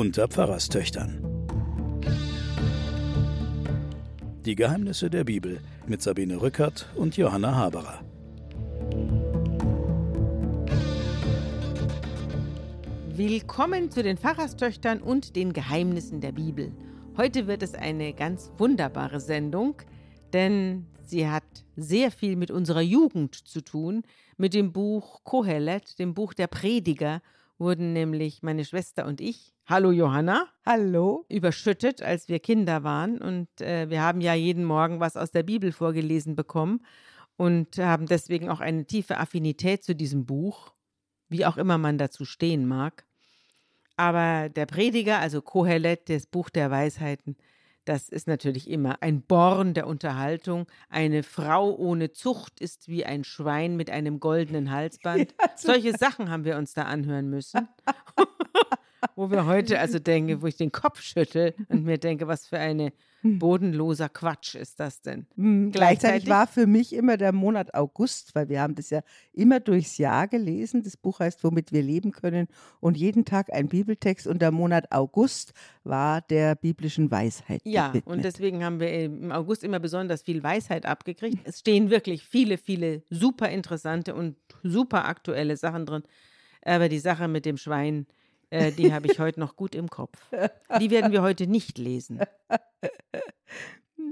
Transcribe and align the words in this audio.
unter 0.00 0.28
Pfarrerstöchtern. 0.28 1.22
Die 4.46 4.54
Geheimnisse 4.54 5.10
der 5.10 5.24
Bibel 5.24 5.60
mit 5.86 6.00
Sabine 6.00 6.40
Rückert 6.40 6.88
und 6.96 7.18
Johanna 7.18 7.54
Haberer. 7.54 8.02
Willkommen 13.08 13.90
zu 13.90 14.02
den 14.02 14.16
Pfarrerstöchtern 14.16 15.02
und 15.02 15.36
den 15.36 15.52
Geheimnissen 15.52 16.22
der 16.22 16.32
Bibel. 16.32 16.72
Heute 17.18 17.46
wird 17.46 17.62
es 17.62 17.74
eine 17.74 18.14
ganz 18.14 18.50
wunderbare 18.56 19.20
Sendung, 19.20 19.82
denn 20.32 20.86
sie 21.02 21.28
hat 21.28 21.44
sehr 21.76 22.10
viel 22.10 22.36
mit 22.36 22.50
unserer 22.50 22.80
Jugend 22.80 23.34
zu 23.34 23.60
tun. 23.60 24.04
Mit 24.38 24.54
dem 24.54 24.72
Buch 24.72 25.24
Kohelet, 25.24 25.98
dem 25.98 26.14
Buch 26.14 26.32
der 26.32 26.46
Prediger, 26.46 27.20
wurden 27.58 27.92
nämlich 27.92 28.42
meine 28.42 28.64
Schwester 28.64 29.04
und 29.04 29.20
ich, 29.20 29.52
hallo 29.70 29.92
Johanna, 29.92 30.48
hallo, 30.66 31.24
überschüttet, 31.28 32.02
als 32.02 32.28
wir 32.28 32.40
Kinder 32.40 32.82
waren. 32.82 33.18
Und 33.18 33.48
äh, 33.60 33.88
wir 33.88 34.02
haben 34.02 34.20
ja 34.20 34.34
jeden 34.34 34.64
Morgen 34.64 34.98
was 34.98 35.16
aus 35.16 35.30
der 35.30 35.44
Bibel 35.44 35.70
vorgelesen 35.70 36.34
bekommen 36.34 36.84
und 37.36 37.78
haben 37.78 38.06
deswegen 38.06 38.48
auch 38.50 38.58
eine 38.58 38.84
tiefe 38.84 39.18
Affinität 39.18 39.84
zu 39.84 39.94
diesem 39.94 40.26
Buch, 40.26 40.74
wie 41.28 41.46
auch 41.46 41.56
immer 41.56 41.78
man 41.78 41.98
dazu 41.98 42.24
stehen 42.24 42.66
mag. 42.66 43.06
Aber 43.96 44.48
der 44.48 44.66
Prediger, 44.66 45.20
also 45.20 45.40
Kohelet, 45.40 46.08
das 46.08 46.26
Buch 46.26 46.50
der 46.50 46.72
Weisheiten, 46.72 47.36
das 47.84 48.08
ist 48.08 48.26
natürlich 48.26 48.68
immer 48.68 49.00
ein 49.02 49.22
Born 49.22 49.74
der 49.74 49.86
Unterhaltung. 49.86 50.66
Eine 50.88 51.22
Frau 51.22 51.76
ohne 51.76 52.10
Zucht 52.10 52.60
ist 52.60 52.88
wie 52.88 53.04
ein 53.04 53.22
Schwein 53.22 53.76
mit 53.76 53.88
einem 53.88 54.18
goldenen 54.18 54.72
Halsband. 54.72 55.32
Ja, 55.40 55.50
Solche 55.56 55.96
Sachen 55.96 56.28
haben 56.28 56.44
wir 56.44 56.56
uns 56.56 56.74
da 56.74 56.82
anhören 56.82 57.30
müssen. 57.30 57.68
wo 59.16 59.30
wir 59.30 59.46
heute 59.46 59.78
also 59.78 59.98
denken, 59.98 60.42
wo 60.42 60.46
ich 60.46 60.56
den 60.56 60.72
Kopf 60.72 61.00
schüttel 61.00 61.54
und 61.68 61.84
mir 61.84 61.98
denke, 61.98 62.26
was 62.26 62.46
für 62.46 62.58
ein 62.58 62.90
hm. 63.22 63.38
bodenloser 63.38 64.08
Quatsch 64.08 64.54
ist 64.54 64.80
das 64.80 65.02
denn? 65.02 65.26
Mhm, 65.36 65.72
gleichzeitig 65.72 66.28
war 66.28 66.46
für 66.46 66.66
mich 66.66 66.94
immer 66.94 67.16
der 67.16 67.32
Monat 67.32 67.74
August, 67.74 68.34
weil 68.34 68.48
wir 68.48 68.60
haben 68.60 68.74
das 68.74 68.90
ja 68.90 69.00
immer 69.32 69.60
durchs 69.60 69.98
Jahr 69.98 70.28
gelesen. 70.28 70.82
Das 70.82 70.96
Buch 70.96 71.20
heißt, 71.20 71.42
womit 71.44 71.72
wir 71.72 71.82
leben 71.82 72.12
können 72.12 72.48
und 72.80 72.96
jeden 72.96 73.24
Tag 73.24 73.52
ein 73.52 73.68
Bibeltext 73.68 74.26
und 74.26 74.42
der 74.42 74.50
Monat 74.50 74.90
August 74.92 75.52
war 75.84 76.20
der 76.22 76.54
biblischen 76.54 77.10
Weisheit. 77.10 77.60
Ja, 77.64 77.88
gewidmet. 77.88 78.16
und 78.16 78.24
deswegen 78.24 78.64
haben 78.64 78.80
wir 78.80 78.92
im 78.92 79.32
August 79.32 79.64
immer 79.64 79.80
besonders 79.80 80.22
viel 80.22 80.42
Weisheit 80.42 80.86
abgekriegt. 80.86 81.38
Es 81.44 81.60
stehen 81.60 81.90
wirklich 81.90 82.24
viele, 82.24 82.58
viele 82.58 83.02
super 83.10 83.48
interessante 83.48 84.14
und 84.14 84.36
super 84.62 85.06
aktuelle 85.06 85.56
Sachen 85.56 85.86
drin. 85.86 86.02
Aber 86.62 86.88
die 86.88 86.98
Sache 86.98 87.26
mit 87.28 87.46
dem 87.46 87.56
Schwein, 87.56 88.06
äh, 88.50 88.72
die 88.72 88.92
habe 88.92 89.06
ich 89.06 89.18
heute 89.18 89.40
noch 89.40 89.56
gut 89.56 89.74
im 89.74 89.88
Kopf. 89.88 90.18
Die 90.80 90.90
werden 90.90 91.12
wir 91.12 91.22
heute 91.22 91.46
nicht 91.46 91.78
lesen. 91.78 92.20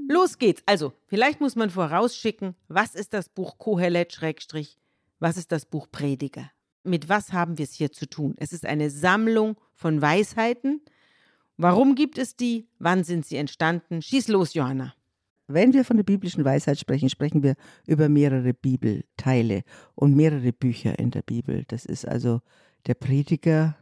Los 0.09 0.39
geht's. 0.39 0.63
Also, 0.65 0.95
vielleicht 1.07 1.41
muss 1.41 1.55
man 1.55 1.71
vorausschicken, 1.71 2.55
was 2.69 2.95
ist 2.95 3.13
das 3.13 3.29
Buch 3.29 3.59
Kohelet 3.59 4.13
Schrägstrich, 4.13 4.79
was 5.19 5.37
ist 5.37 5.53
das 5.53 5.67
Buch 5.67 5.89
Prediger? 5.91 6.51
Mit 6.83 7.09
was 7.09 7.33
haben 7.33 7.59
wir 7.59 7.65
es 7.65 7.75
hier 7.75 7.93
zu 7.93 8.07
tun? 8.07 8.35
Es 8.39 8.53
ist 8.53 8.65
eine 8.65 8.89
Sammlung 8.89 9.57
von 9.75 10.01
Weisheiten. 10.01 10.81
Warum 11.59 11.95
gibt 11.95 12.17
es 12.17 12.37
die? 12.37 12.69
Wann 12.79 13.05
sind 13.05 13.27
sie 13.27 13.37
entstanden? 13.37 14.01
Schieß 14.01 14.29
los, 14.29 14.55
Johanna. 14.55 14.95
Wenn 15.49 15.73
wir 15.73 15.85
von 15.85 15.97
der 15.97 16.05
biblischen 16.05 16.45
Weisheit 16.45 16.79
sprechen, 16.79 17.09
sprechen 17.09 17.43
wir 17.43 17.55
über 17.87 18.09
mehrere 18.09 18.55
Bibelteile 18.55 19.63
und 19.95 20.15
mehrere 20.15 20.53
Bücher 20.53 20.99
in 20.99 21.11
der 21.11 21.23
Bibel. 21.23 21.65
Das 21.69 21.85
ist 21.85 22.07
also 22.07 22.41
der 22.87 22.95
Prediger, 22.95 23.77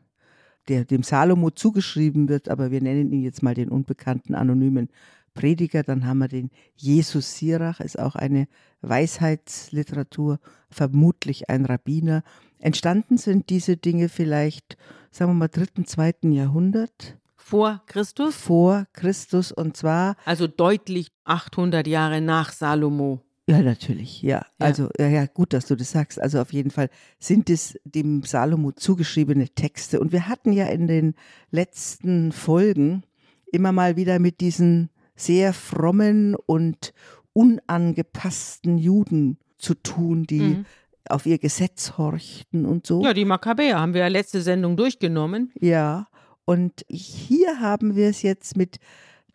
der 0.69 0.85
dem 0.85 1.03
Salomo 1.03 1.51
zugeschrieben 1.51 2.29
wird, 2.29 2.49
aber 2.49 2.71
wir 2.71 2.81
nennen 2.81 3.13
ihn 3.13 3.23
jetzt 3.23 3.43
mal 3.43 3.55
den 3.55 3.69
unbekannten 3.69 4.35
anonymen 4.35 4.89
Prediger. 5.35 5.83
Dann 5.83 6.07
haben 6.07 6.19
wir 6.19 6.29
den 6.29 6.51
Jesus 6.75 7.37
Sirach, 7.37 7.81
ist 7.81 7.99
auch 7.99 8.17
eine 8.17 8.49
Weisheitsliteratur, 8.81 10.41
vermutlich 10.71 11.49
ein 11.49 11.65
Rabbiner. 11.65 12.23
Entstanden 12.59 13.19
sind 13.19 13.51
diese 13.51 13.77
Dinge 13.77 14.09
vielleicht, 14.09 14.77
sagen 15.11 15.31
wir 15.31 15.35
mal, 15.35 15.49
dritten, 15.49 15.87
zweiten 15.87 16.33
Jahrhundert. 16.33 17.17
Vor 17.37 17.83
Christus? 17.87 18.35
Vor 18.35 18.87
Christus 18.93 19.53
und 19.53 19.77
zwar. 19.77 20.17
Also 20.25 20.49
deutlich 20.49 21.13
800 21.25 21.87
Jahre 21.87 22.21
nach 22.21 22.51
Salomo. 22.51 23.21
Ja, 23.49 23.63
natürlich, 23.63 24.23
ja. 24.23 24.39
ja. 24.39 24.47
Also, 24.59 24.89
ja, 24.99 25.09
ja, 25.09 25.27
gut, 25.27 25.53
dass 25.53 25.67
du 25.67 25.77
das 25.77 25.93
sagst. 25.93 26.21
Also 26.21 26.41
auf 26.41 26.53
jeden 26.53 26.71
Fall 26.71 26.91
sind 27.19 27.49
es 27.49 27.79
dem 27.85 28.23
Salomo 28.25 28.73
zugeschriebene 28.73 29.49
Texte. 29.51 30.01
Und 30.01 30.11
wir 30.11 30.29
hatten 30.29 30.53
ja 30.53 30.67
in 30.67 30.89
den 30.89 31.15
letzten 31.51 32.33
Folgen 32.33 33.05
immer 33.53 33.71
mal 33.71 33.97
wieder 33.97 34.19
mit 34.19 34.41
diesen 34.41 34.91
sehr 35.15 35.53
frommen 35.53 36.35
und 36.35 36.93
unangepassten 37.33 38.79
Juden 38.79 39.39
zu 39.59 39.75
tun, 39.75 40.25
die 40.25 40.41
mhm. 40.41 40.67
auf 41.09 41.25
ihr 41.25 41.39
Gesetz 41.39 41.97
horchten 41.97 42.67
und 42.67 42.85
so. 42.85 43.03
Ja, 43.05 43.15
die 43.15 43.25
Makkabäer 43.25 43.79
haben 43.79 43.95
wir 43.95 44.01
ja 44.01 44.09
letzte 44.09 44.43
Sendung 44.43 44.77
durchgenommen. 44.77 45.53
Ja, 45.61 46.09
und 46.45 46.85
hier 46.89 47.61
haben 47.61 47.95
wir 47.95 48.09
es 48.09 48.23
jetzt 48.23 48.57
mit 48.57 48.79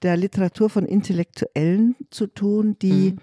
der 0.02 0.18
Literatur 0.18 0.70
von 0.70 0.86
Intellektuellen 0.86 1.96
zu 2.10 2.28
tun, 2.28 2.76
die 2.82 3.12
mhm 3.12 3.20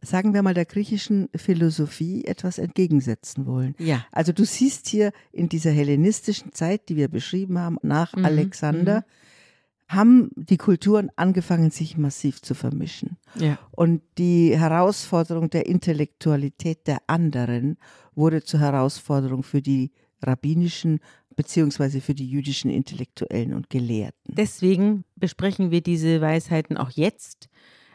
sagen 0.00 0.34
wir 0.34 0.42
mal, 0.42 0.54
der 0.54 0.64
griechischen 0.64 1.28
Philosophie 1.34 2.24
etwas 2.24 2.58
entgegensetzen 2.58 3.46
wollen. 3.46 3.74
Ja. 3.78 4.04
Also 4.12 4.32
du 4.32 4.44
siehst 4.44 4.88
hier 4.88 5.12
in 5.32 5.48
dieser 5.48 5.70
hellenistischen 5.70 6.52
Zeit, 6.52 6.88
die 6.88 6.96
wir 6.96 7.08
beschrieben 7.08 7.58
haben, 7.58 7.78
nach 7.82 8.14
mhm. 8.14 8.24
Alexander, 8.24 8.98
mhm. 8.98 9.96
haben 9.96 10.30
die 10.36 10.56
Kulturen 10.56 11.10
angefangen, 11.16 11.70
sich 11.70 11.96
massiv 11.96 12.42
zu 12.42 12.54
vermischen. 12.54 13.16
Ja. 13.34 13.58
Und 13.72 14.02
die 14.18 14.56
Herausforderung 14.56 15.50
der 15.50 15.66
Intellektualität 15.66 16.86
der 16.86 16.98
anderen 17.06 17.76
wurde 18.14 18.42
zur 18.42 18.60
Herausforderung 18.60 19.42
für 19.42 19.62
die 19.62 19.90
rabbinischen 20.22 21.00
beziehungsweise 21.38 22.00
für 22.00 22.14
die 22.14 22.28
jüdischen 22.28 22.68
Intellektuellen 22.68 23.54
und 23.54 23.70
Gelehrten. 23.70 24.34
Deswegen 24.34 25.04
besprechen 25.14 25.70
wir 25.70 25.82
diese 25.82 26.20
Weisheiten 26.20 26.76
auch 26.76 26.90
jetzt, 26.90 27.48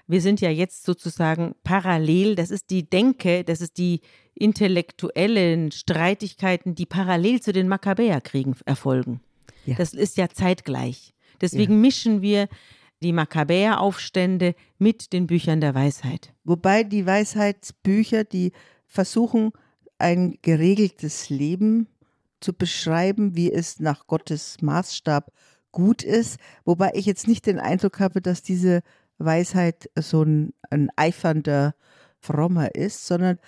wir 0.07 0.21
sind 0.21 0.41
ja 0.41 0.49
jetzt 0.49 0.83
sozusagen 0.83 1.55
parallel, 1.63 2.35
das 2.35 2.51
ist 2.51 2.69
die 2.69 2.89
Denke, 2.89 3.43
das 3.43 3.61
ist 3.61 3.77
die 3.77 4.01
intellektuellen 4.35 5.71
Streitigkeiten, 5.71 6.75
die 6.75 6.85
parallel 6.85 7.41
zu 7.41 7.53
den 7.53 7.67
Makkabäerkriegen 7.67 8.55
erfolgen. 8.65 9.21
Ja. 9.65 9.75
Das 9.75 9.93
ist 9.93 10.17
ja 10.17 10.29
zeitgleich. 10.29 11.13
Deswegen 11.39 11.73
ja. 11.73 11.79
mischen 11.79 12.21
wir 12.21 12.47
die 13.01 13.13
Makkabäeraufstände 13.13 14.55
mit 14.77 15.13
den 15.13 15.27
Büchern 15.27 15.61
der 15.61 15.75
Weisheit. 15.75 16.33
Wobei 16.43 16.83
die 16.83 17.05
Weisheitsbücher, 17.05 18.23
die 18.23 18.51
versuchen, 18.85 19.51
ein 19.97 20.37
geregeltes 20.41 21.29
Leben 21.29 21.87
zu 22.39 22.53
beschreiben, 22.53 23.35
wie 23.35 23.51
es 23.51 23.79
nach 23.79 24.07
Gottes 24.07 24.57
Maßstab 24.61 25.31
gut 25.71 26.03
ist. 26.03 26.37
Wobei 26.65 26.91
ich 26.93 27.05
jetzt 27.05 27.27
nicht 27.27 27.45
den 27.45 27.59
Eindruck 27.59 27.99
habe, 27.99 28.21
dass 28.21 28.41
diese 28.41 28.81
Weisheit 29.25 29.89
so 29.95 30.23
ein, 30.23 30.53
ein 30.69 30.89
eifernder 30.95 31.75
Frommer 32.19 32.75
ist, 32.75 33.05
sondern 33.05 33.39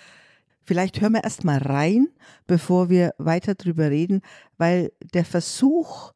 vielleicht 0.64 1.02
hören 1.02 1.14
wir 1.14 1.24
erst 1.24 1.44
mal 1.44 1.60
rein, 1.60 2.08
bevor 2.48 2.90
wir 2.90 3.14
weiter 3.18 3.56
drüber 3.56 3.90
reden, 3.90 4.22
weil 4.58 4.92
der 5.14 5.26
Versuch, 5.26 6.14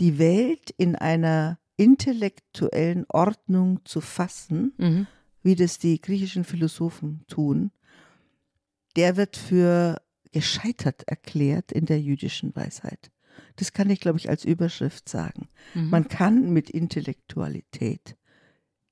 die 0.00 0.18
Welt 0.18 0.70
in 0.76 0.96
einer 0.96 1.58
intellektuellen 1.76 3.06
Ordnung 3.08 3.80
zu 3.84 4.00
fassen, 4.00 4.72
mhm. 4.78 5.06
wie 5.42 5.54
das 5.54 5.78
die 5.78 6.00
griechischen 6.00 6.44
Philosophen 6.44 7.24
tun, 7.28 7.70
der 8.96 9.16
wird 9.16 9.36
für 9.36 10.00
gescheitert 10.32 11.04
erklärt 11.08 11.72
in 11.72 11.86
der 11.86 12.00
jüdischen 12.00 12.54
Weisheit. 12.54 13.10
Das 13.56 13.72
kann 13.72 13.90
ich, 13.90 14.00
glaube 14.00 14.18
ich, 14.18 14.28
als 14.28 14.44
Überschrift 14.44 15.08
sagen. 15.08 15.48
Mhm. 15.74 15.90
Man 15.90 16.08
kann 16.08 16.52
mit 16.52 16.70
Intellektualität 16.70 18.17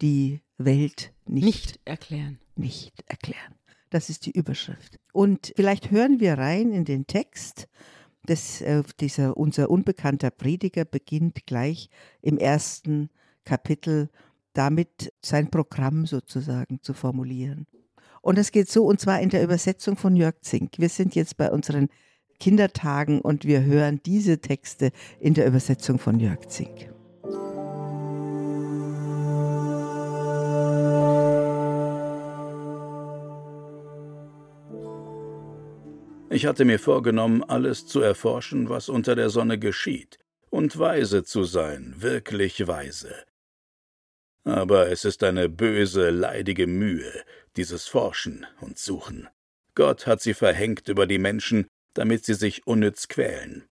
die 0.02 0.40
Welt 0.58 1.12
nicht, 1.26 1.44
nicht 1.44 1.81
erklären. 1.84 2.38
Nicht 2.54 3.04
erklären. 3.06 3.54
Das 3.90 4.10
ist 4.10 4.26
die 4.26 4.32
Überschrift. 4.32 4.98
Und 5.12 5.52
vielleicht 5.56 5.90
hören 5.90 6.20
wir 6.20 6.34
rein 6.34 6.72
in 6.72 6.84
den 6.84 7.06
Text. 7.06 7.69
Das, 8.25 8.60
äh, 8.60 8.82
dieser, 9.00 9.37
unser 9.37 9.70
unbekannter 9.70 10.31
Prediger 10.31 10.84
beginnt 10.84 11.46
gleich 11.46 11.88
im 12.22 12.38
ersten 12.38 13.10
Kapitel 13.44 14.10
damit, 14.52 15.12
sein 15.22 15.50
Programm 15.50 16.06
sozusagen 16.06 16.81
zu 16.82 16.94
formulieren. 16.94 17.66
Und 18.22 18.38
es 18.38 18.50
geht 18.50 18.69
so, 18.69 18.84
und 18.84 19.00
zwar 19.00 19.20
in 19.20 19.28
der 19.28 19.44
Übersetzung 19.44 19.96
von 19.96 20.16
Jörg 20.16 20.40
Zink. 20.40 20.78
Wir 20.78 20.88
sind 20.88 21.14
jetzt 21.14 21.37
bei 21.37 21.50
unseren 21.50 21.88
Kindertagen 22.40 23.20
und 23.20 23.44
wir 23.44 23.62
hören 23.62 24.00
diese 24.04 24.40
Texte 24.40 24.90
in 25.20 25.34
der 25.34 25.46
Übersetzung 25.46 25.99
von 25.99 26.19
Jörg 26.19 26.49
Zink. 26.49 26.95
Ich 36.36 36.44
hatte 36.44 36.66
mir 36.66 36.78
vorgenommen, 36.78 37.42
alles 37.42 37.86
zu 37.86 38.02
erforschen, 38.02 38.68
was 38.68 38.90
unter 38.90 39.16
der 39.16 39.30
Sonne 39.30 39.58
geschieht, 39.58 40.18
und 40.50 40.78
weise 40.78 41.24
zu 41.24 41.44
sein, 41.44 41.94
wirklich 41.96 42.66
weise. 42.66 43.24
Aber 44.44 44.90
es 44.90 45.06
ist 45.06 45.22
eine 45.22 45.48
böse, 45.48 46.10
leidige 46.10 46.66
Mühe, 46.66 47.10
dieses 47.56 47.88
Forschen 47.88 48.46
und 48.60 48.78
Suchen. 48.78 49.30
Gott 49.74 50.06
hat 50.06 50.20
sie 50.20 50.34
verhängt 50.34 50.88
über 50.88 51.06
die 51.06 51.16
Menschen, 51.16 51.68
damit 51.94 52.26
sie 52.26 52.34
sich 52.34 52.66
unnütz 52.66 53.08
quälen. 53.08 53.64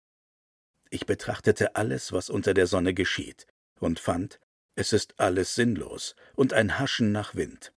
Ich 0.89 1.05
betrachtete 1.05 1.75
alles, 1.75 2.13
was 2.13 2.29
unter 2.29 2.53
der 2.53 2.67
Sonne 2.67 2.93
geschieht, 2.93 3.45
und 3.81 3.99
fand, 3.99 4.39
es 4.75 4.93
ist 4.93 5.19
alles 5.19 5.53
sinnlos 5.53 6.15
und 6.33 6.53
ein 6.53 6.79
Haschen 6.79 7.11
nach 7.11 7.35
Wind. 7.35 7.73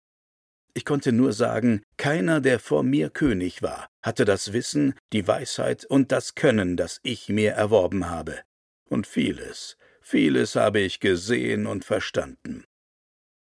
Ich 0.76 0.84
konnte 0.84 1.10
nur 1.10 1.32
sagen, 1.32 1.82
keiner, 1.96 2.42
der 2.42 2.60
vor 2.60 2.82
mir 2.82 3.08
König 3.08 3.62
war, 3.62 3.88
hatte 4.02 4.26
das 4.26 4.52
Wissen, 4.52 4.94
die 5.14 5.26
Weisheit 5.26 5.86
und 5.86 6.12
das 6.12 6.34
Können, 6.34 6.76
das 6.76 7.00
ich 7.02 7.30
mir 7.30 7.52
erworben 7.52 8.10
habe. 8.10 8.42
Und 8.90 9.06
vieles, 9.06 9.78
vieles 10.02 10.54
habe 10.54 10.80
ich 10.80 11.00
gesehen 11.00 11.66
und 11.66 11.86
verstanden. 11.86 12.66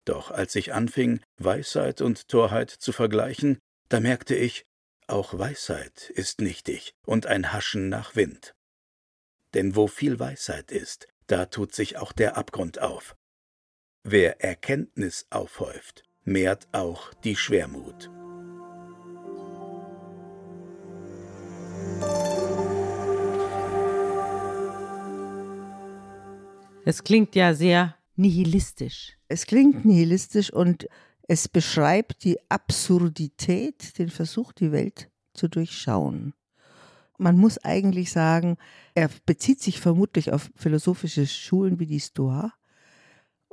Doch 0.04 0.32
als 0.32 0.56
ich 0.56 0.74
anfing, 0.74 1.20
Weisheit 1.38 2.00
und 2.00 2.26
Torheit 2.26 2.70
zu 2.70 2.90
vergleichen, 2.90 3.60
da 3.88 4.00
merkte 4.00 4.34
ich, 4.34 4.64
auch 5.06 5.38
Weisheit 5.38 6.10
ist 6.10 6.40
nichtig 6.40 6.92
und 7.06 7.26
ein 7.26 7.52
Haschen 7.52 7.88
nach 7.88 8.16
Wind. 8.16 8.52
Denn 9.54 9.76
wo 9.76 9.86
viel 9.86 10.18
Weisheit 10.18 10.72
ist, 10.72 11.06
da 11.28 11.46
tut 11.46 11.72
sich 11.72 11.98
auch 11.98 12.10
der 12.10 12.36
Abgrund 12.36 12.80
auf. 12.80 13.14
Wer 14.02 14.42
Erkenntnis 14.42 15.28
aufhäuft, 15.30 16.02
mehrt 16.24 16.68
auch 16.72 17.12
die 17.24 17.36
Schwermut. 17.36 18.10
Es 26.84 27.04
klingt 27.04 27.34
ja 27.36 27.54
sehr 27.54 27.96
nihilistisch. 28.16 29.16
Es 29.28 29.46
klingt 29.46 29.84
nihilistisch 29.84 30.52
und 30.52 30.88
es 31.28 31.48
beschreibt 31.48 32.24
die 32.24 32.38
Absurdität, 32.48 33.98
den 33.98 34.10
Versuch, 34.10 34.52
die 34.52 34.72
Welt 34.72 35.10
zu 35.32 35.48
durchschauen. 35.48 36.34
Man 37.18 37.36
muss 37.36 37.58
eigentlich 37.58 38.10
sagen, 38.10 38.56
er 38.94 39.08
bezieht 39.26 39.60
sich 39.60 39.80
vermutlich 39.80 40.32
auf 40.32 40.50
philosophische 40.56 41.26
Schulen 41.26 41.78
wie 41.78 41.86
die 41.86 42.00
Stoa 42.00 42.52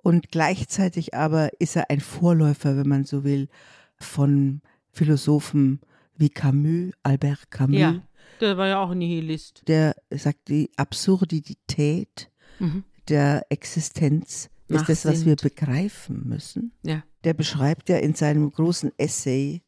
und 0.02 0.32
gleichzeitig 0.32 1.14
aber 1.14 1.50
ist 1.60 1.76
er 1.76 1.90
ein 1.90 2.00
Vorläufer, 2.00 2.78
wenn 2.78 2.88
man 2.88 3.04
so 3.04 3.24
will, 3.24 3.50
von 3.96 4.62
Philosophen 4.92 5.82
wie 6.16 6.30
Camus, 6.30 6.94
Albert 7.04 7.52
Camus. 7.52 7.80
Ja, 7.80 8.02
der 8.42 8.58
war 8.58 8.68
ja 8.68 8.82
auch 8.82 8.92
ein 8.92 9.00
Nihilist. 9.00 9.64
Der 9.68 9.96
sagt, 10.10 10.48
die 10.48 10.70
Absurdität 10.78 12.30
mhm. 12.60 12.84
der 13.08 13.46
Existenz 13.50 14.50
ist 14.68 14.88
das, 14.88 15.06
was 15.06 15.26
wir 15.26 15.36
begreifen 15.36 16.28
müssen. 16.28 16.74
Ja. 16.84 17.04
Der 17.24 17.34
beschreibt 17.34 17.90
ja 17.90 17.98
in 17.98 18.14
seinem 18.14 18.52
großen 18.52 18.92
Essay 18.98 19.64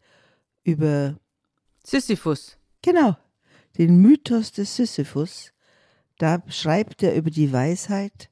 über 0.63 1.17
Sisyphus. 1.83 2.57
Genau, 2.81 3.17
den 3.77 4.01
Mythos 4.01 4.51
des 4.51 4.75
Sisyphus. 4.75 5.53
Da 6.17 6.43
schreibt 6.47 7.01
er 7.03 7.15
über 7.15 7.31
die 7.31 7.51
Weisheit, 7.51 8.30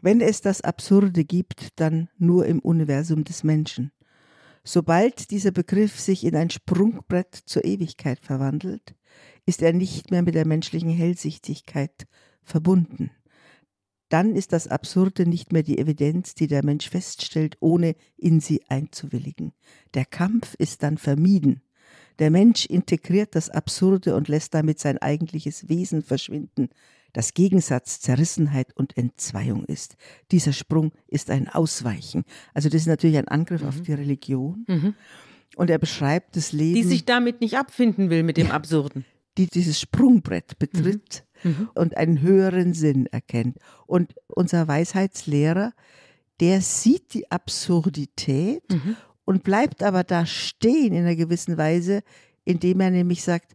wenn 0.00 0.20
es 0.20 0.40
das 0.40 0.60
Absurde 0.60 1.24
gibt, 1.24 1.80
dann 1.80 2.08
nur 2.18 2.46
im 2.46 2.60
Universum 2.60 3.24
des 3.24 3.44
Menschen. 3.44 3.92
Sobald 4.64 5.30
dieser 5.30 5.50
Begriff 5.50 5.98
sich 5.98 6.24
in 6.24 6.36
ein 6.36 6.50
Sprungbrett 6.50 7.34
zur 7.34 7.64
Ewigkeit 7.64 8.20
verwandelt, 8.20 8.94
ist 9.46 9.62
er 9.62 9.72
nicht 9.72 10.10
mehr 10.10 10.22
mit 10.22 10.34
der 10.34 10.46
menschlichen 10.46 10.90
Hellsichtigkeit 10.90 12.06
verbunden. 12.42 13.10
Dann 14.08 14.34
ist 14.34 14.52
das 14.52 14.68
Absurde 14.68 15.26
nicht 15.26 15.52
mehr 15.52 15.62
die 15.62 15.78
Evidenz, 15.78 16.34
die 16.34 16.46
der 16.46 16.64
Mensch 16.64 16.88
feststellt, 16.88 17.56
ohne 17.60 17.94
in 18.16 18.40
sie 18.40 18.62
einzuwilligen. 18.68 19.52
Der 19.94 20.06
Kampf 20.06 20.54
ist 20.58 20.82
dann 20.82 20.98
vermieden. 20.98 21.62
Der 22.18 22.30
Mensch 22.30 22.66
integriert 22.66 23.34
das 23.34 23.50
Absurde 23.50 24.16
und 24.16 24.28
lässt 24.28 24.54
damit 24.54 24.80
sein 24.80 24.98
eigentliches 24.98 25.68
Wesen 25.68 26.02
verschwinden, 26.02 26.68
das 27.12 27.34
Gegensatz 27.34 28.00
Zerrissenheit 28.00 28.76
und 28.76 28.96
Entzweiung 28.96 29.64
ist. 29.64 29.96
Dieser 30.30 30.52
Sprung 30.52 30.92
ist 31.06 31.30
ein 31.30 31.48
Ausweichen. 31.48 32.24
Also 32.54 32.68
das 32.68 32.82
ist 32.82 32.86
natürlich 32.86 33.18
ein 33.18 33.28
Angriff 33.28 33.62
mhm. 33.62 33.68
auf 33.68 33.80
die 33.80 33.92
Religion. 33.92 34.64
Mhm. 34.68 34.94
Und 35.56 35.70
er 35.70 35.78
beschreibt 35.78 36.36
das 36.36 36.52
Leben. 36.52 36.74
Die 36.74 36.84
sich 36.84 37.04
damit 37.04 37.40
nicht 37.40 37.56
abfinden 37.56 38.10
will 38.10 38.22
mit 38.22 38.36
dem 38.36 38.48
ja, 38.48 38.52
Absurden. 38.52 39.04
Die 39.38 39.46
dieses 39.46 39.80
Sprungbrett 39.80 40.58
betritt 40.58 41.24
mhm. 41.42 41.50
mhm. 41.50 41.70
und 41.74 41.96
einen 41.96 42.20
höheren 42.20 42.74
Sinn 42.74 43.06
erkennt. 43.06 43.58
Und 43.86 44.14
unser 44.28 44.68
Weisheitslehrer, 44.68 45.72
der 46.40 46.60
sieht 46.60 47.14
die 47.14 47.30
Absurdität 47.30 48.62
mhm. 48.70 48.96
und 49.24 49.42
bleibt 49.42 49.82
aber 49.82 50.04
da 50.04 50.26
stehen 50.26 50.92
in 50.92 51.04
einer 51.04 51.16
gewissen 51.16 51.56
Weise, 51.56 52.02
indem 52.44 52.80
er 52.80 52.90
nämlich 52.90 53.22
sagt, 53.22 53.54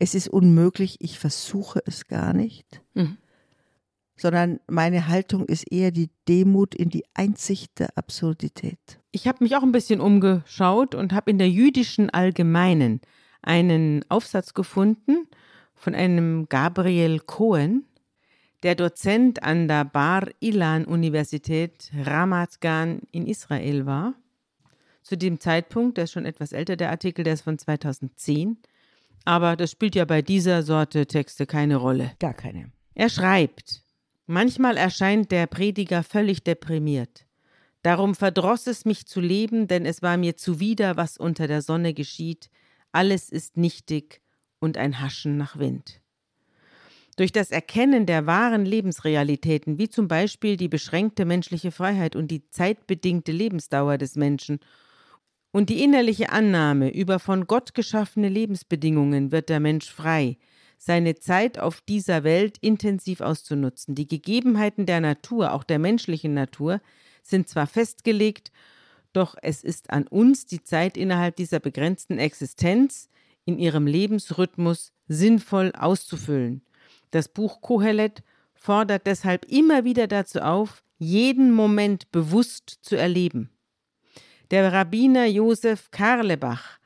es 0.00 0.14
ist 0.14 0.28
unmöglich, 0.28 0.96
ich 1.00 1.18
versuche 1.18 1.80
es 1.84 2.08
gar 2.08 2.32
nicht, 2.32 2.82
mhm. 2.94 3.18
sondern 4.16 4.58
meine 4.66 5.06
Haltung 5.06 5.44
ist 5.44 5.70
eher 5.70 5.92
die 5.92 6.10
Demut 6.26 6.74
in 6.74 6.88
die 6.88 7.04
Einsicht 7.14 7.78
der 7.78 7.96
Absurdität. 7.96 8.78
Ich 9.12 9.28
habe 9.28 9.44
mich 9.44 9.54
auch 9.54 9.62
ein 9.62 9.72
bisschen 9.72 10.00
umgeschaut 10.00 10.94
und 10.94 11.12
habe 11.12 11.30
in 11.30 11.38
der 11.38 11.50
jüdischen 11.50 12.08
Allgemeinen 12.08 13.02
einen 13.42 14.04
Aufsatz 14.08 14.54
gefunden 14.54 15.28
von 15.74 15.94
einem 15.94 16.48
Gabriel 16.48 17.20
Cohen, 17.20 17.84
der 18.62 18.76
Dozent 18.76 19.42
an 19.42 19.68
der 19.68 19.84
Bar 19.84 20.28
Ilan 20.40 20.86
Universität 20.86 21.90
Ramat 21.94 22.62
Gan 22.62 23.02
in 23.12 23.26
Israel 23.26 23.84
war. 23.84 24.14
Zu 25.02 25.16
dem 25.16 25.40
Zeitpunkt, 25.40 25.98
der 25.98 26.04
ist 26.04 26.12
schon 26.12 26.26
etwas 26.26 26.52
älter, 26.52 26.76
der 26.76 26.90
Artikel, 26.90 27.22
der 27.22 27.34
ist 27.34 27.42
von 27.42 27.58
2010, 27.58 28.58
aber 29.24 29.56
das 29.56 29.70
spielt 29.70 29.94
ja 29.94 30.04
bei 30.04 30.22
dieser 30.22 30.62
Sorte 30.62 31.06
Texte 31.06 31.46
keine 31.46 31.76
Rolle. 31.76 32.12
Gar 32.18 32.34
keine. 32.34 32.72
Er 32.94 33.08
schreibt, 33.08 33.82
manchmal 34.26 34.76
erscheint 34.76 35.30
der 35.30 35.46
Prediger 35.46 36.02
völlig 36.02 36.42
deprimiert. 36.44 37.26
Darum 37.82 38.14
verdross 38.14 38.66
es 38.66 38.84
mich 38.84 39.06
zu 39.06 39.20
leben, 39.20 39.66
denn 39.66 39.86
es 39.86 40.02
war 40.02 40.16
mir 40.16 40.36
zuwider, 40.36 40.96
was 40.96 41.16
unter 41.16 41.46
der 41.46 41.62
Sonne 41.62 41.94
geschieht. 41.94 42.50
Alles 42.92 43.30
ist 43.30 43.56
nichtig 43.56 44.20
und 44.58 44.76
ein 44.76 45.00
Haschen 45.00 45.36
nach 45.36 45.58
Wind. 45.58 46.00
Durch 47.16 47.32
das 47.32 47.50
Erkennen 47.50 48.06
der 48.06 48.26
wahren 48.26 48.64
Lebensrealitäten, 48.64 49.78
wie 49.78 49.88
zum 49.88 50.08
Beispiel 50.08 50.56
die 50.56 50.68
beschränkte 50.68 51.24
menschliche 51.24 51.70
Freiheit 51.70 52.16
und 52.16 52.28
die 52.28 52.48
zeitbedingte 52.48 53.32
Lebensdauer 53.32 53.98
des 53.98 54.16
Menschen 54.16 54.60
und 55.52 55.68
die 55.68 55.82
innerliche 55.82 56.30
Annahme 56.30 56.92
über 56.92 57.18
von 57.18 57.46
Gott 57.46 57.74
geschaffene 57.74 58.28
Lebensbedingungen 58.28 59.32
wird 59.32 59.48
der 59.48 59.60
Mensch 59.60 59.90
frei, 59.90 60.38
seine 60.78 61.16
Zeit 61.16 61.58
auf 61.58 61.80
dieser 61.80 62.24
Welt 62.24 62.56
intensiv 62.60 63.20
auszunutzen. 63.20 63.94
Die 63.94 64.06
Gegebenheiten 64.06 64.86
der 64.86 65.00
Natur, 65.00 65.52
auch 65.52 65.64
der 65.64 65.78
menschlichen 65.78 66.34
Natur, 66.34 66.80
sind 67.22 67.48
zwar 67.48 67.66
festgelegt, 67.66 68.50
doch 69.12 69.36
es 69.42 69.64
ist 69.64 69.90
an 69.90 70.06
uns, 70.06 70.46
die 70.46 70.62
Zeit 70.62 70.96
innerhalb 70.96 71.36
dieser 71.36 71.60
begrenzten 71.60 72.18
Existenz 72.18 73.08
in 73.44 73.58
ihrem 73.58 73.86
Lebensrhythmus 73.86 74.92
sinnvoll 75.08 75.72
auszufüllen. 75.76 76.62
Das 77.10 77.28
Buch 77.28 77.60
Kohelet 77.60 78.22
fordert 78.54 79.06
deshalb 79.06 79.44
immer 79.46 79.84
wieder 79.84 80.06
dazu 80.06 80.40
auf, 80.40 80.84
jeden 80.98 81.52
Moment 81.52 82.12
bewusst 82.12 82.78
zu 82.82 82.96
erleben. 82.96 83.50
Der 84.50 84.72
Rabbiner 84.72 85.26
Josef 85.26 85.92
Karlebach 85.92 86.80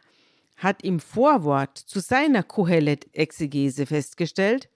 hat 0.59 0.85
im 0.85 1.01
Vorwort 1.01 1.79
zu 1.79 2.01
seiner 2.01 2.43
Kohelet-Exegese 2.43 3.87
festgestellt, 3.87 4.69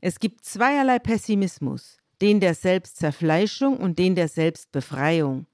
es 0.00 0.18
gibt 0.20 0.46
zweierlei 0.46 0.98
Pessimismus, 0.98 1.98
den 2.22 2.40
der 2.40 2.54
Selbstzerfleischung 2.54 3.76
und 3.76 3.98
den 3.98 4.14
der 4.14 4.28
Selbstbefreiung. 4.28 5.48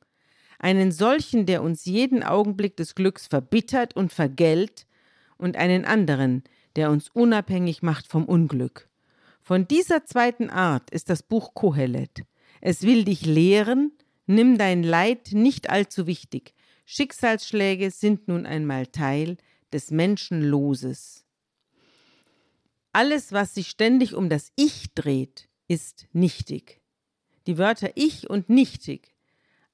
Einen 0.61 0.93
solchen, 0.93 1.45
der 1.45 1.65
uns 1.65 1.87
jeden 1.87 2.23
Augenblick 2.23 2.77
des 2.77 2.95
Glücks 2.95 3.27
verbittert 3.27 3.97
und 3.97 4.13
vergällt, 4.13 4.87
und 5.39 5.57
einen 5.57 5.85
anderen, 5.85 6.45
der 6.77 6.91
uns 6.91 7.09
unabhängig 7.09 7.83
macht 7.83 8.07
vom 8.07 8.25
Unglück. 8.25 8.89
Von 9.43 9.67
dieser 9.67 10.05
zweiten 10.05 10.51
Art 10.51 10.91
ist 10.91 11.11
das 11.11 11.25
Buch 11.25 11.53
Kohelet. 11.53 12.23
Es 12.61 12.83
will 12.83 13.05
dich 13.05 13.27
lehren, 13.27 13.93
nimm 14.27 14.57
dein 14.57 14.83
Leid 14.83 15.31
nicht 15.33 15.69
allzu 15.69 16.07
wichtig, 16.07 16.55
Schicksalsschläge 16.89 17.91
sind 17.91 18.29
nun 18.29 18.47
einmal 18.47 18.87
Teil 18.87 19.39
des 19.73 19.91
Menschenloses. 19.91 21.25
Alles, 22.93 23.33
was 23.33 23.55
sich 23.55 23.69
ständig 23.69 24.15
um 24.15 24.29
das 24.29 24.53
Ich 24.55 24.95
dreht, 24.95 25.49
ist 25.67 26.07
nichtig. 26.13 26.81
Die 27.49 27.59
Wörter 27.59 27.91
Ich 27.97 28.31
und 28.31 28.49
nichtig, 28.49 29.15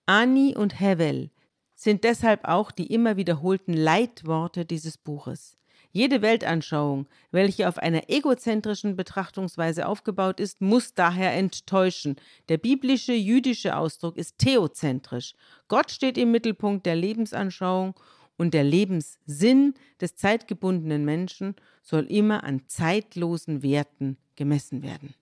Ani 0.07 0.57
und 0.57 0.81
Hevel, 0.81 1.31
sind 1.75 2.03
deshalb 2.03 2.47
auch 2.47 2.71
die 2.71 2.93
immer 2.93 3.19
wiederholten 3.19 3.75
Leitworte 3.75 4.65
dieses 4.65 4.97
Buches. 4.97 5.59
Jede 5.95 6.23
Weltanschauung, 6.23 7.07
welche 7.31 7.69
auf 7.69 7.77
einer 7.77 8.09
egozentrischen 8.09 8.97
Betrachtungsweise 8.97 9.87
aufgebaut 9.87 10.41
ist, 10.41 10.63
muss 10.63 10.95
daher 10.95 11.35
enttäuschen. 11.35 12.17
Der 12.49 12.57
biblische 12.57 13.13
jüdische 13.13 13.77
Ausdruck 13.77 14.17
ist 14.17 14.39
theozentrisch. 14.39 15.35
Gott 15.69 15.91
steht 15.91 16.17
im 16.17 16.31
Mittelpunkt 16.31 16.87
der 16.87 16.97
Lebensanschauung 16.97 17.95
und 18.39 18.55
der 18.55 18.65
Lebenssinn 18.65 19.75
des 20.01 20.17
zeitgebundenen 20.17 21.05
Menschen 21.05 21.57
soll 21.83 22.05
immer 22.05 22.43
an 22.45 22.63
zeitlosen 22.69 23.63
Werten 23.63 24.17
gemessen 24.35 24.83
werden. 24.83 25.15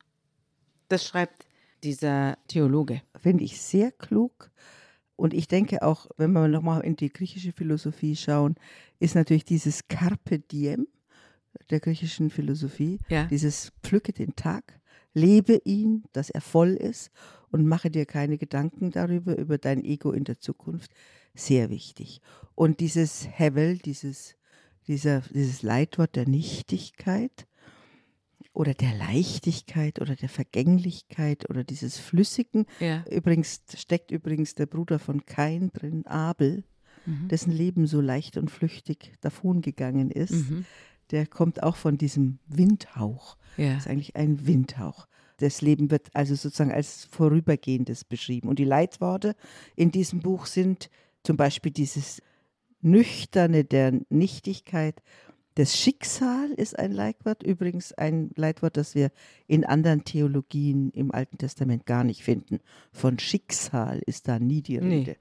Das 0.89 1.05
schreibt 1.05 1.47
dieser 1.83 2.39
Theologe. 2.47 3.03
Finde 3.17 3.43
ich 3.43 3.61
sehr 3.61 3.91
klug. 3.91 4.51
Und 5.21 5.35
ich 5.35 5.49
denke 5.49 5.83
auch, 5.83 6.07
wenn 6.17 6.33
wir 6.33 6.49
nochmal 6.49 6.81
in 6.81 6.97
die 6.97 7.13
griechische 7.13 7.53
Philosophie 7.53 8.17
schauen, 8.17 8.55
ist 9.01 9.15
natürlich 9.15 9.45
dieses 9.45 9.87
Carpe 9.87 10.39
Diem 10.39 10.87
der 11.69 11.81
griechischen 11.81 12.31
Philosophie, 12.31 12.99
ja. 13.11 13.27
dieses 13.27 13.71
Pflücke 13.83 14.15
den 14.15 14.35
Tag, 14.35 14.81
lebe 15.13 15.61
ihn, 15.65 16.05
dass 16.13 16.31
er 16.31 16.41
voll 16.41 16.71
ist 16.71 17.11
und 17.51 17.67
mache 17.67 17.91
dir 17.91 18.07
keine 18.07 18.39
Gedanken 18.39 18.93
darüber, 18.93 19.37
über 19.37 19.59
dein 19.59 19.85
Ego 19.85 20.13
in 20.13 20.25
der 20.25 20.39
Zukunft, 20.39 20.91
sehr 21.35 21.69
wichtig. 21.69 22.23
Und 22.55 22.81
dieses 22.81 23.29
Hevel, 23.31 23.77
dieses, 23.77 24.37
dieser, 24.87 25.21
dieses 25.21 25.63
Leitwort 25.63 26.17
der 26.17 26.27
Nichtigkeit, 26.27 27.47
oder 28.53 28.75
der 28.75 28.95
Leichtigkeit 28.95 30.01
oder 30.01 30.17
der 30.17 30.29
Vergänglichkeit 30.29 31.49
oder 31.49 31.65
dieses 31.65 31.99
Flüssigen. 31.99 32.67
Ja. 32.81 33.05
Übrigens 33.11 33.63
steckt 33.77 34.11
übrigens 34.11 34.55
der 34.55 34.67
Bruder 34.67 34.99
von 34.99 35.25
Kain 35.25 35.71
drin, 35.73 36.07
Abel, 36.07 36.65
mhm. 37.07 37.29
dessen 37.29 37.53
Leben 37.53 37.87
so 37.87 38.01
leicht 38.01 38.37
und 38.37 38.51
flüchtig 38.51 39.13
davongegangen 39.21 40.11
ist. 40.11 40.33
Mhm. 40.33 40.65
Der 41.11 41.27
kommt 41.27 41.63
auch 41.63 41.77
von 41.77 41.99
diesem 41.99 42.39
Windhauch. 42.47 43.37
Ja. 43.57 43.75
Das 43.75 43.87
ist 43.87 43.91
eigentlich 43.91 44.17
ein 44.17 44.47
Windhauch. 44.47 45.07
Das 45.39 45.63
Leben 45.63 45.91
wird 45.91 46.09
also 46.15 46.35
sozusagen 46.35 46.73
als 46.73 47.07
Vorübergehendes 47.11 48.05
beschrieben. 48.05 48.49
Und 48.49 48.59
die 48.59 48.65
Leitworte 48.65 49.35
in 49.75 49.91
diesem 49.91 50.21
Buch 50.21 50.47
sind 50.47 50.91
zum 51.23 51.37
Beispiel 51.37 51.73
dieses 51.73 52.21
Nüchterne 52.83 53.65
der 53.65 54.01
Nichtigkeit 54.09 55.03
das 55.61 55.77
Schicksal 55.77 56.53
ist 56.53 56.79
ein 56.79 56.91
Leitwort, 56.91 57.43
übrigens 57.43 57.93
ein 57.93 58.31
Leitwort, 58.35 58.79
das 58.79 58.95
wir 58.95 59.11
in 59.47 59.67
anderen 59.67 60.05
Theologien 60.05 60.91
im 60.93 61.13
Alten 61.13 61.37
Testament 61.37 61.85
gar 61.85 62.03
nicht 62.03 62.23
finden. 62.23 62.61
Von 62.93 63.19
Schicksal 63.19 64.01
ist 64.07 64.27
da 64.27 64.39
nie 64.39 64.63
die 64.63 64.79
Rede. 64.79 65.11
Nee. 65.11 65.17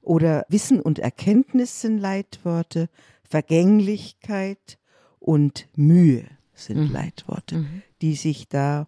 Oder 0.00 0.46
Wissen 0.48 0.80
und 0.80 1.00
Erkenntnis 1.00 1.80
sind 1.80 1.98
Leitworte, 1.98 2.88
Vergänglichkeit 3.24 4.78
und 5.18 5.66
Mühe 5.74 6.24
sind 6.54 6.78
mhm. 6.78 6.92
Leitworte, 6.92 7.56
mhm. 7.56 7.82
die 8.00 8.14
sich 8.14 8.46
da 8.46 8.86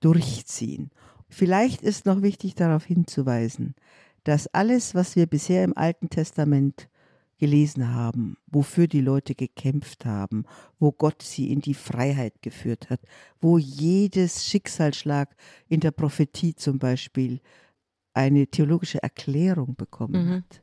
durchziehen. 0.00 0.90
Vielleicht 1.28 1.82
ist 1.82 2.06
noch 2.06 2.22
wichtig 2.22 2.54
darauf 2.54 2.86
hinzuweisen, 2.86 3.74
dass 4.24 4.46
alles, 4.54 4.94
was 4.94 5.16
wir 5.16 5.26
bisher 5.26 5.64
im 5.64 5.76
Alten 5.76 6.08
Testament 6.08 6.88
gelesen 7.40 7.92
haben, 7.92 8.36
wofür 8.46 8.86
die 8.86 9.00
Leute 9.00 9.34
gekämpft 9.34 10.04
haben, 10.04 10.44
wo 10.78 10.92
Gott 10.92 11.22
sie 11.22 11.50
in 11.50 11.60
die 11.60 11.74
Freiheit 11.74 12.42
geführt 12.42 12.90
hat, 12.90 13.00
wo 13.40 13.58
jedes 13.58 14.44
Schicksalsschlag 14.44 15.34
in 15.66 15.80
der 15.80 15.90
Prophetie 15.90 16.54
zum 16.54 16.78
Beispiel 16.78 17.40
eine 18.12 18.46
theologische 18.46 19.02
Erklärung 19.02 19.74
bekommen 19.74 20.26
mhm. 20.26 20.30
hat. 20.34 20.62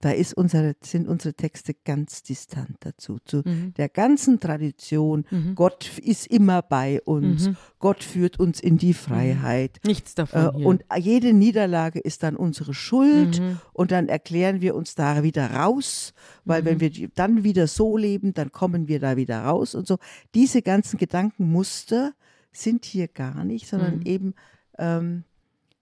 Da 0.00 0.12
unsere, 0.36 0.76
sind 0.82 1.08
unsere 1.08 1.32
Texte 1.32 1.72
ganz 1.72 2.22
distant 2.22 2.76
dazu, 2.80 3.18
zu 3.24 3.42
mhm. 3.44 3.72
der 3.74 3.88
ganzen 3.88 4.40
Tradition. 4.40 5.24
Mhm. 5.30 5.54
Gott 5.54 5.98
ist 5.98 6.26
immer 6.26 6.60
bei 6.60 7.00
uns. 7.02 7.48
Mhm. 7.48 7.56
Gott 7.78 8.04
führt 8.04 8.38
uns 8.38 8.60
in 8.60 8.76
die 8.76 8.92
Freiheit. 8.92 9.80
Mhm. 9.82 9.88
Nichts 9.88 10.14
davon. 10.14 10.62
Äh, 10.62 10.64
und 10.64 10.84
jede 10.98 11.32
Niederlage 11.32 11.98
ist 11.98 12.22
dann 12.22 12.36
unsere 12.36 12.74
Schuld. 12.74 13.40
Mhm. 13.40 13.58
Und 13.72 13.90
dann 13.90 14.08
erklären 14.08 14.60
wir 14.60 14.74
uns 14.74 14.94
da 14.94 15.22
wieder 15.22 15.50
raus, 15.52 16.12
weil 16.44 16.64
wenn 16.66 16.76
mhm. 16.76 16.80
wir 16.80 17.08
dann 17.14 17.42
wieder 17.42 17.66
so 17.66 17.96
leben, 17.96 18.34
dann 18.34 18.52
kommen 18.52 18.88
wir 18.88 19.00
da 19.00 19.16
wieder 19.16 19.44
raus 19.44 19.74
und 19.74 19.86
so. 19.86 19.96
Diese 20.34 20.60
ganzen 20.60 20.98
Gedankenmuster 20.98 22.12
sind 22.52 22.84
hier 22.84 23.08
gar 23.08 23.44
nicht, 23.44 23.66
sondern 23.66 24.02
eben, 24.02 24.34
ähm, 24.78 25.24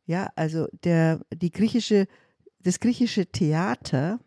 ja, 0.06 0.30
also 0.37 0.68
der, 0.85 1.21
die 1.33 1.50
griechische 1.50 2.06
das 2.64 2.80
griechische 2.80 3.26
Theater, 3.26 4.18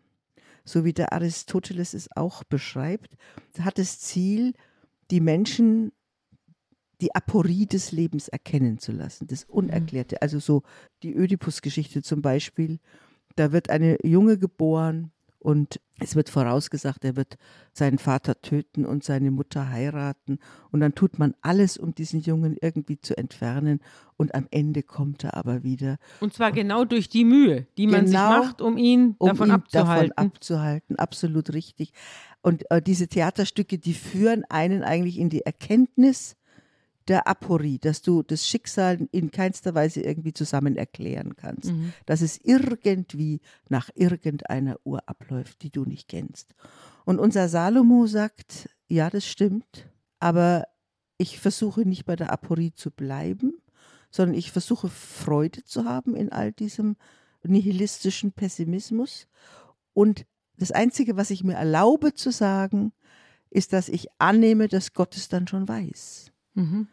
so 0.64 0.84
wie 0.84 0.92
der 0.92 1.12
Aristoteles 1.12 1.92
es 1.92 2.08
auch 2.16 2.44
beschreibt, 2.44 3.16
hat 3.60 3.78
das 3.78 4.00
Ziel, 4.00 4.54
die 5.10 5.20
Menschen 5.20 5.92
die 7.00 7.14
Aporie 7.14 7.66
des 7.66 7.92
Lebens 7.92 8.28
erkennen 8.28 8.78
zu 8.78 8.92
lassen, 8.92 9.26
das 9.26 9.44
Unerklärte. 9.44 10.20
Also 10.20 10.40
so 10.40 10.62
die 11.02 11.14
Ödipus-Geschichte 11.14 12.02
zum 12.02 12.22
Beispiel, 12.22 12.80
da 13.36 13.52
wird 13.52 13.70
eine 13.70 13.98
Junge 14.04 14.38
geboren, 14.38 15.12
und 15.40 15.80
es 16.00 16.14
wird 16.16 16.28
vorausgesagt, 16.28 17.04
er 17.04 17.16
wird 17.16 17.38
seinen 17.72 17.98
Vater 17.98 18.40
töten 18.40 18.84
und 18.84 19.02
seine 19.02 19.30
Mutter 19.30 19.68
heiraten. 19.68 20.38
Und 20.70 20.80
dann 20.80 20.94
tut 20.94 21.18
man 21.18 21.34
alles, 21.40 21.76
um 21.76 21.94
diesen 21.94 22.20
Jungen 22.20 22.56
irgendwie 22.60 23.00
zu 23.00 23.16
entfernen. 23.16 23.80
Und 24.16 24.34
am 24.34 24.46
Ende 24.50 24.82
kommt 24.82 25.24
er 25.24 25.34
aber 25.34 25.62
wieder. 25.62 25.98
Und 26.20 26.34
zwar 26.34 26.52
genau 26.52 26.84
durch 26.84 27.08
die 27.08 27.24
Mühe, 27.24 27.66
die 27.76 27.86
man 27.86 28.06
sich 28.06 28.16
genau 28.16 28.42
macht, 28.42 28.60
um 28.60 28.76
ihn 28.76 29.16
um 29.18 29.28
davon 29.28 29.48
ihn 29.48 29.54
abzuhalten. 29.54 30.12
Davon 30.16 30.26
abzuhalten, 30.26 30.98
absolut 30.98 31.52
richtig. 31.52 31.92
Und 32.42 32.68
äh, 32.70 32.80
diese 32.80 33.08
Theaterstücke, 33.08 33.78
die 33.78 33.94
führen 33.94 34.44
einen 34.48 34.82
eigentlich 34.82 35.18
in 35.18 35.30
die 35.30 35.42
Erkenntnis, 35.42 36.36
der 37.08 37.26
Aporie, 37.26 37.78
dass 37.78 38.02
du 38.02 38.22
das 38.22 38.46
Schicksal 38.46 39.08
in 39.10 39.30
keinster 39.30 39.74
Weise 39.74 40.00
irgendwie 40.00 40.32
zusammen 40.32 40.76
erklären 40.76 41.36
kannst, 41.36 41.72
mhm. 41.72 41.92
dass 42.06 42.20
es 42.20 42.38
irgendwie 42.42 43.40
nach 43.68 43.90
irgendeiner 43.94 44.78
Uhr 44.84 45.02
abläuft, 45.06 45.62
die 45.62 45.70
du 45.70 45.84
nicht 45.84 46.08
kennst. 46.08 46.54
Und 47.04 47.18
unser 47.18 47.48
Salomo 47.48 48.06
sagt, 48.06 48.68
ja, 48.88 49.10
das 49.10 49.26
stimmt, 49.26 49.88
aber 50.20 50.66
ich 51.16 51.40
versuche 51.40 51.82
nicht 51.82 52.04
bei 52.04 52.16
der 52.16 52.30
Aporie 52.30 52.72
zu 52.72 52.90
bleiben, 52.90 53.54
sondern 54.10 54.36
ich 54.36 54.52
versuche 54.52 54.88
Freude 54.88 55.64
zu 55.64 55.84
haben 55.84 56.14
in 56.14 56.30
all 56.30 56.52
diesem 56.52 56.96
nihilistischen 57.42 58.32
Pessimismus. 58.32 59.26
Und 59.94 60.26
das 60.56 60.72
Einzige, 60.72 61.16
was 61.16 61.30
ich 61.30 61.44
mir 61.44 61.54
erlaube 61.54 62.14
zu 62.14 62.30
sagen, 62.30 62.92
ist, 63.50 63.72
dass 63.72 63.88
ich 63.88 64.08
annehme, 64.18 64.68
dass 64.68 64.92
Gott 64.92 65.16
es 65.16 65.28
dann 65.28 65.48
schon 65.48 65.66
weiß. 65.66 66.30
Mhm 66.54 66.88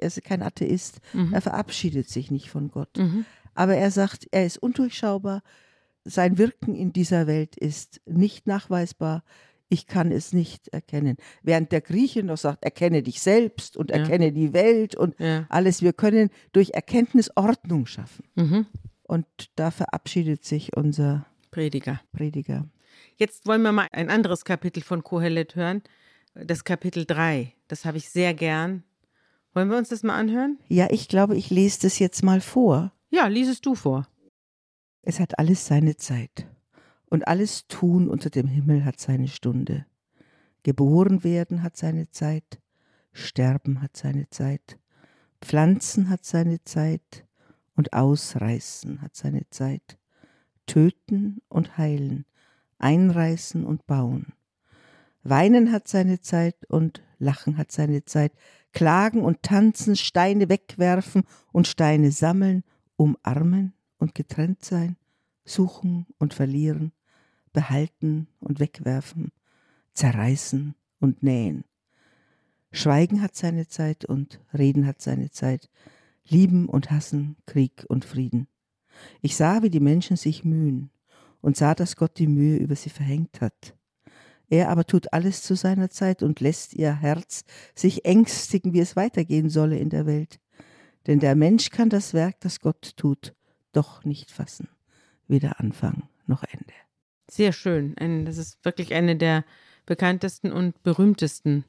er 0.00 0.08
ist 0.08 0.22
kein 0.24 0.42
Atheist, 0.42 1.00
mhm. 1.12 1.32
er 1.32 1.40
verabschiedet 1.40 2.08
sich 2.08 2.30
nicht 2.30 2.50
von 2.50 2.70
Gott. 2.70 2.96
Mhm. 2.96 3.24
Aber 3.54 3.76
er 3.76 3.90
sagt, 3.90 4.26
er 4.30 4.46
ist 4.46 4.58
undurchschaubar, 4.58 5.42
sein 6.04 6.38
Wirken 6.38 6.74
in 6.74 6.92
dieser 6.92 7.26
Welt 7.26 7.56
ist 7.56 8.00
nicht 8.06 8.46
nachweisbar, 8.46 9.24
ich 9.68 9.86
kann 9.86 10.10
es 10.12 10.32
nicht 10.32 10.68
erkennen. 10.68 11.16
Während 11.42 11.72
der 11.72 11.80
Grieche 11.80 12.22
noch 12.22 12.38
sagt, 12.38 12.64
erkenne 12.64 13.02
dich 13.02 13.20
selbst 13.20 13.76
und 13.76 13.90
erkenne 13.90 14.26
ja. 14.26 14.30
die 14.30 14.52
Welt 14.54 14.96
und 14.96 15.18
ja. 15.18 15.46
alles. 15.50 15.82
Wir 15.82 15.92
können 15.92 16.30
durch 16.52 16.70
Erkenntnis 16.70 17.30
Ordnung 17.36 17.86
schaffen. 17.86 18.24
Mhm. 18.34 18.66
Und 19.02 19.26
da 19.56 19.70
verabschiedet 19.70 20.44
sich 20.44 20.74
unser 20.76 21.26
Prediger. 21.50 22.00
Prediger. 22.12 22.66
Jetzt 23.16 23.46
wollen 23.46 23.62
wir 23.62 23.72
mal 23.72 23.88
ein 23.92 24.10
anderes 24.10 24.44
Kapitel 24.44 24.82
von 24.82 25.02
Kohelet 25.02 25.54
hören. 25.54 25.82
Das 26.34 26.64
Kapitel 26.64 27.04
3. 27.04 27.52
Das 27.68 27.84
habe 27.84 27.98
ich 27.98 28.08
sehr 28.08 28.32
gern. 28.32 28.84
Wollen 29.58 29.70
wir 29.70 29.78
uns 29.78 29.88
das 29.88 30.04
mal 30.04 30.14
anhören? 30.14 30.56
Ja, 30.68 30.86
ich 30.88 31.08
glaube, 31.08 31.36
ich 31.36 31.50
lese 31.50 31.80
das 31.82 31.98
jetzt 31.98 32.22
mal 32.22 32.40
vor. 32.40 32.92
Ja, 33.10 33.26
lies 33.26 33.48
es 33.48 33.60
du 33.60 33.74
vor. 33.74 34.06
Es 35.02 35.18
hat 35.18 35.40
alles 35.40 35.66
seine 35.66 35.96
Zeit. 35.96 36.46
Und 37.06 37.26
alles 37.26 37.66
Tun 37.66 38.08
unter 38.08 38.30
dem 38.30 38.46
Himmel 38.46 38.84
hat 38.84 39.00
seine 39.00 39.26
Stunde. 39.26 39.84
Geboren 40.62 41.24
werden 41.24 41.64
hat 41.64 41.76
seine 41.76 42.08
Zeit. 42.12 42.60
Sterben 43.12 43.82
hat 43.82 43.96
seine 43.96 44.30
Zeit. 44.30 44.78
Pflanzen 45.42 46.08
hat 46.08 46.24
seine 46.24 46.62
Zeit. 46.62 47.26
Und 47.74 47.94
Ausreißen 47.94 49.02
hat 49.02 49.16
seine 49.16 49.50
Zeit. 49.50 49.98
Töten 50.66 51.42
und 51.48 51.76
heilen. 51.78 52.26
Einreißen 52.78 53.64
und 53.64 53.88
bauen. 53.88 54.34
Weinen 55.24 55.72
hat 55.72 55.88
seine 55.88 56.20
Zeit 56.20 56.54
und 56.68 57.02
Lachen 57.18 57.58
hat 57.58 57.72
seine 57.72 58.04
Zeit 58.04 58.30
klagen 58.72 59.22
und 59.22 59.42
tanzen, 59.42 59.96
Steine 59.96 60.48
wegwerfen 60.48 61.24
und 61.52 61.66
Steine 61.66 62.10
sammeln, 62.10 62.64
umarmen 62.96 63.72
und 63.98 64.14
getrennt 64.14 64.64
sein, 64.64 64.96
suchen 65.44 66.06
und 66.18 66.34
verlieren, 66.34 66.92
behalten 67.52 68.28
und 68.40 68.60
wegwerfen, 68.60 69.32
zerreißen 69.94 70.74
und 71.00 71.22
nähen. 71.22 71.64
Schweigen 72.70 73.22
hat 73.22 73.34
seine 73.34 73.66
Zeit 73.66 74.04
und 74.04 74.40
Reden 74.52 74.86
hat 74.86 75.00
seine 75.00 75.30
Zeit, 75.30 75.70
Lieben 76.26 76.68
und 76.68 76.90
Hassen, 76.90 77.36
Krieg 77.46 77.86
und 77.88 78.04
Frieden. 78.04 78.46
Ich 79.22 79.36
sah, 79.36 79.62
wie 79.62 79.70
die 79.70 79.80
Menschen 79.80 80.16
sich 80.16 80.44
mühen 80.44 80.90
und 81.40 81.56
sah, 81.56 81.74
dass 81.74 81.96
Gott 81.96 82.18
die 82.18 82.26
Mühe 82.26 82.58
über 82.58 82.76
sie 82.76 82.90
verhängt 82.90 83.40
hat. 83.40 83.77
Er 84.48 84.70
aber 84.70 84.84
tut 84.84 85.12
alles 85.12 85.42
zu 85.42 85.54
seiner 85.54 85.90
Zeit 85.90 86.22
und 86.22 86.40
lässt 86.40 86.74
ihr 86.74 86.94
Herz 86.94 87.44
sich 87.74 88.04
ängstigen, 88.04 88.72
wie 88.72 88.80
es 88.80 88.96
weitergehen 88.96 89.50
solle 89.50 89.78
in 89.78 89.90
der 89.90 90.06
Welt. 90.06 90.40
Denn 91.06 91.20
der 91.20 91.34
Mensch 91.36 91.70
kann 91.70 91.90
das 91.90 92.14
Werk, 92.14 92.40
das 92.40 92.60
Gott 92.60 92.96
tut, 92.96 93.34
doch 93.72 94.04
nicht 94.04 94.30
fassen. 94.30 94.68
Weder 95.26 95.60
Anfang 95.60 96.08
noch 96.26 96.42
Ende. 96.44 96.72
Sehr 97.30 97.52
schön. 97.52 97.94
Das 98.24 98.38
ist 98.38 98.64
wirklich 98.64 98.94
eine 98.94 99.16
der 99.16 99.44
bekanntesten 99.84 100.52
und 100.52 100.82
berühmtesten 100.82 101.64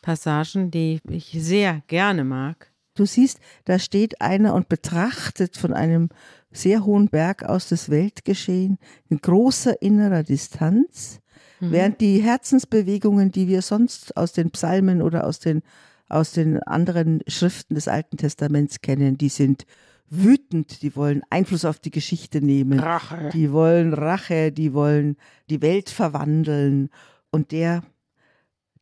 Passagen, 0.00 0.70
die 0.70 1.00
ich 1.08 1.36
sehr 1.38 1.82
gerne 1.86 2.24
mag. 2.24 2.72
Du 2.94 3.06
siehst, 3.06 3.40
da 3.64 3.78
steht 3.78 4.20
einer 4.20 4.54
und 4.54 4.68
betrachtet 4.68 5.56
von 5.56 5.72
einem 5.72 6.10
sehr 6.50 6.84
hohen 6.84 7.08
Berg 7.08 7.44
aus 7.44 7.68
das 7.68 7.88
Weltgeschehen 7.88 8.78
in 9.08 9.18
großer 9.18 9.80
innerer 9.80 10.22
Distanz, 10.22 11.20
mhm. 11.62 11.70
während 11.70 12.00
die 12.00 12.20
Herzensbewegungen, 12.20 13.30
die 13.30 13.48
wir 13.48 13.62
sonst 13.62 14.16
aus 14.16 14.32
den 14.32 14.50
Psalmen 14.50 15.00
oder 15.00 15.26
aus 15.26 15.38
den, 15.38 15.62
aus 16.08 16.32
den 16.32 16.62
anderen 16.62 17.22
Schriften 17.26 17.74
des 17.74 17.88
Alten 17.88 18.16
Testaments 18.16 18.80
kennen, 18.80 19.16
die 19.16 19.28
sind 19.28 19.64
wütend, 20.08 20.82
die 20.82 20.94
wollen 20.94 21.22
Einfluss 21.30 21.64
auf 21.64 21.78
die 21.78 21.90
Geschichte 21.90 22.42
nehmen, 22.42 22.80
Rache. 22.80 23.30
die 23.32 23.50
wollen 23.50 23.94
Rache, 23.94 24.52
die 24.52 24.74
wollen 24.74 25.16
die 25.48 25.62
Welt 25.62 25.88
verwandeln 25.88 26.90
und 27.30 27.50
der, 27.50 27.82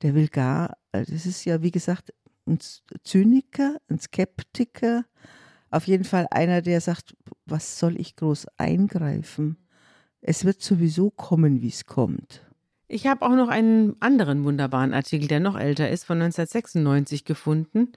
der 0.02 0.14
will 0.16 0.26
gar, 0.26 0.76
das 0.90 1.26
ist 1.26 1.44
ja 1.44 1.62
wie 1.62 1.70
gesagt 1.70 2.12
ein 2.46 2.58
Zyniker, 3.04 3.76
ein 3.88 4.00
Skeptiker, 4.00 5.04
auf 5.70 5.86
jeden 5.86 6.04
Fall 6.04 6.26
einer, 6.32 6.62
der 6.62 6.80
sagt, 6.80 7.16
was 7.46 7.78
soll 7.78 8.00
ich 8.00 8.16
groß 8.16 8.46
eingreifen? 8.56 9.56
Es 10.20 10.44
wird 10.44 10.60
sowieso 10.60 11.10
kommen, 11.10 11.62
wie 11.62 11.68
es 11.68 11.86
kommt. 11.86 12.44
Ich 12.92 13.06
habe 13.06 13.24
auch 13.24 13.36
noch 13.36 13.46
einen 13.46 13.94
anderen 14.00 14.42
wunderbaren 14.42 14.92
Artikel, 14.92 15.28
der 15.28 15.38
noch 15.38 15.56
älter 15.56 15.88
ist, 15.88 16.02
von 16.02 16.20
1996 16.20 17.24
gefunden, 17.24 17.92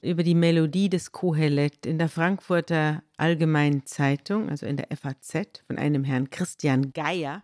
über 0.00 0.22
die 0.22 0.36
Melodie 0.36 0.88
des 0.88 1.10
Kohelet 1.10 1.84
in 1.84 1.98
der 1.98 2.08
Frankfurter 2.08 3.02
Allgemeinen 3.16 3.84
Zeitung, 3.84 4.48
also 4.48 4.64
in 4.64 4.76
der 4.76 4.86
FAZ, 4.96 5.64
von 5.66 5.76
einem 5.76 6.04
Herrn 6.04 6.30
Christian 6.30 6.92
Geier. 6.92 7.42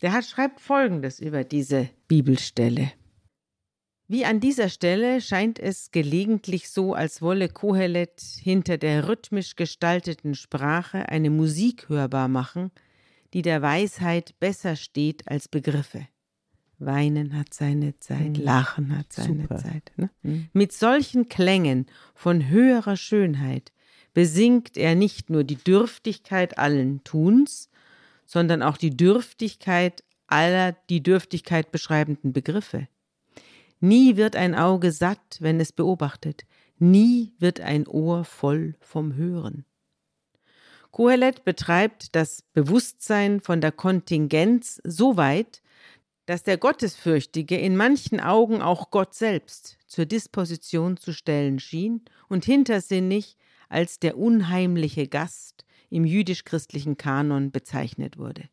Der 0.00 0.14
hat, 0.14 0.24
schreibt 0.24 0.60
Folgendes 0.60 1.20
über 1.20 1.44
diese 1.44 1.90
Bibelstelle. 2.08 2.92
Wie 4.08 4.24
an 4.24 4.40
dieser 4.40 4.70
Stelle 4.70 5.20
scheint 5.20 5.58
es 5.58 5.90
gelegentlich 5.90 6.70
so, 6.70 6.94
als 6.94 7.20
wolle 7.20 7.50
Kohelet 7.50 8.22
hinter 8.22 8.78
der 8.78 9.08
rhythmisch 9.08 9.56
gestalteten 9.56 10.36
Sprache 10.36 11.10
eine 11.10 11.28
Musik 11.28 11.90
hörbar 11.90 12.28
machen, 12.28 12.70
die 13.34 13.42
der 13.42 13.62
Weisheit 13.62 14.38
besser 14.40 14.76
steht 14.76 15.28
als 15.28 15.48
Begriffe. 15.48 16.06
Weinen 16.78 17.38
hat 17.38 17.54
seine 17.54 17.98
Zeit, 17.98 18.38
mhm. 18.38 18.44
Lachen 18.44 18.98
hat 18.98 19.12
seine 19.12 19.42
Super. 19.42 19.56
Zeit. 19.56 19.92
Ne? 19.96 20.10
Mhm. 20.22 20.48
Mit 20.52 20.72
solchen 20.72 21.28
Klängen 21.28 21.86
von 22.14 22.48
höherer 22.48 22.96
Schönheit 22.96 23.72
besingt 24.12 24.76
er 24.76 24.94
nicht 24.94 25.30
nur 25.30 25.44
die 25.44 25.56
Dürftigkeit 25.56 26.58
allen 26.58 27.02
Tuns, 27.04 27.70
sondern 28.26 28.62
auch 28.62 28.76
die 28.76 28.96
Dürftigkeit 28.96 30.02
aller 30.26 30.72
die 30.90 31.02
Dürftigkeit 31.02 31.70
beschreibenden 31.70 32.32
Begriffe. 32.32 32.88
Nie 33.80 34.16
wird 34.16 34.36
ein 34.36 34.54
Auge 34.54 34.90
satt, 34.90 35.38
wenn 35.40 35.60
es 35.60 35.72
beobachtet, 35.72 36.44
nie 36.78 37.32
wird 37.38 37.60
ein 37.60 37.86
Ohr 37.86 38.24
voll 38.24 38.74
vom 38.80 39.14
Hören. 39.14 39.64
Kohelet 40.96 41.44
betreibt 41.44 42.16
das 42.16 42.40
Bewusstsein 42.54 43.42
von 43.42 43.60
der 43.60 43.70
Kontingenz 43.70 44.80
so 44.82 45.18
weit, 45.18 45.60
dass 46.24 46.42
der 46.42 46.56
Gottesfürchtige 46.56 47.58
in 47.58 47.76
manchen 47.76 48.18
Augen 48.18 48.62
auch 48.62 48.90
Gott 48.90 49.12
selbst 49.12 49.76
zur 49.86 50.06
Disposition 50.06 50.96
zu 50.96 51.12
stellen 51.12 51.58
schien 51.58 52.00
und 52.30 52.46
hintersinnig 52.46 53.36
als 53.68 53.98
der 53.98 54.16
unheimliche 54.16 55.06
Gast 55.06 55.66
im 55.90 56.06
jüdisch-christlichen 56.06 56.96
Kanon 56.96 57.50
bezeichnet 57.50 58.16
wurde. 58.16 58.48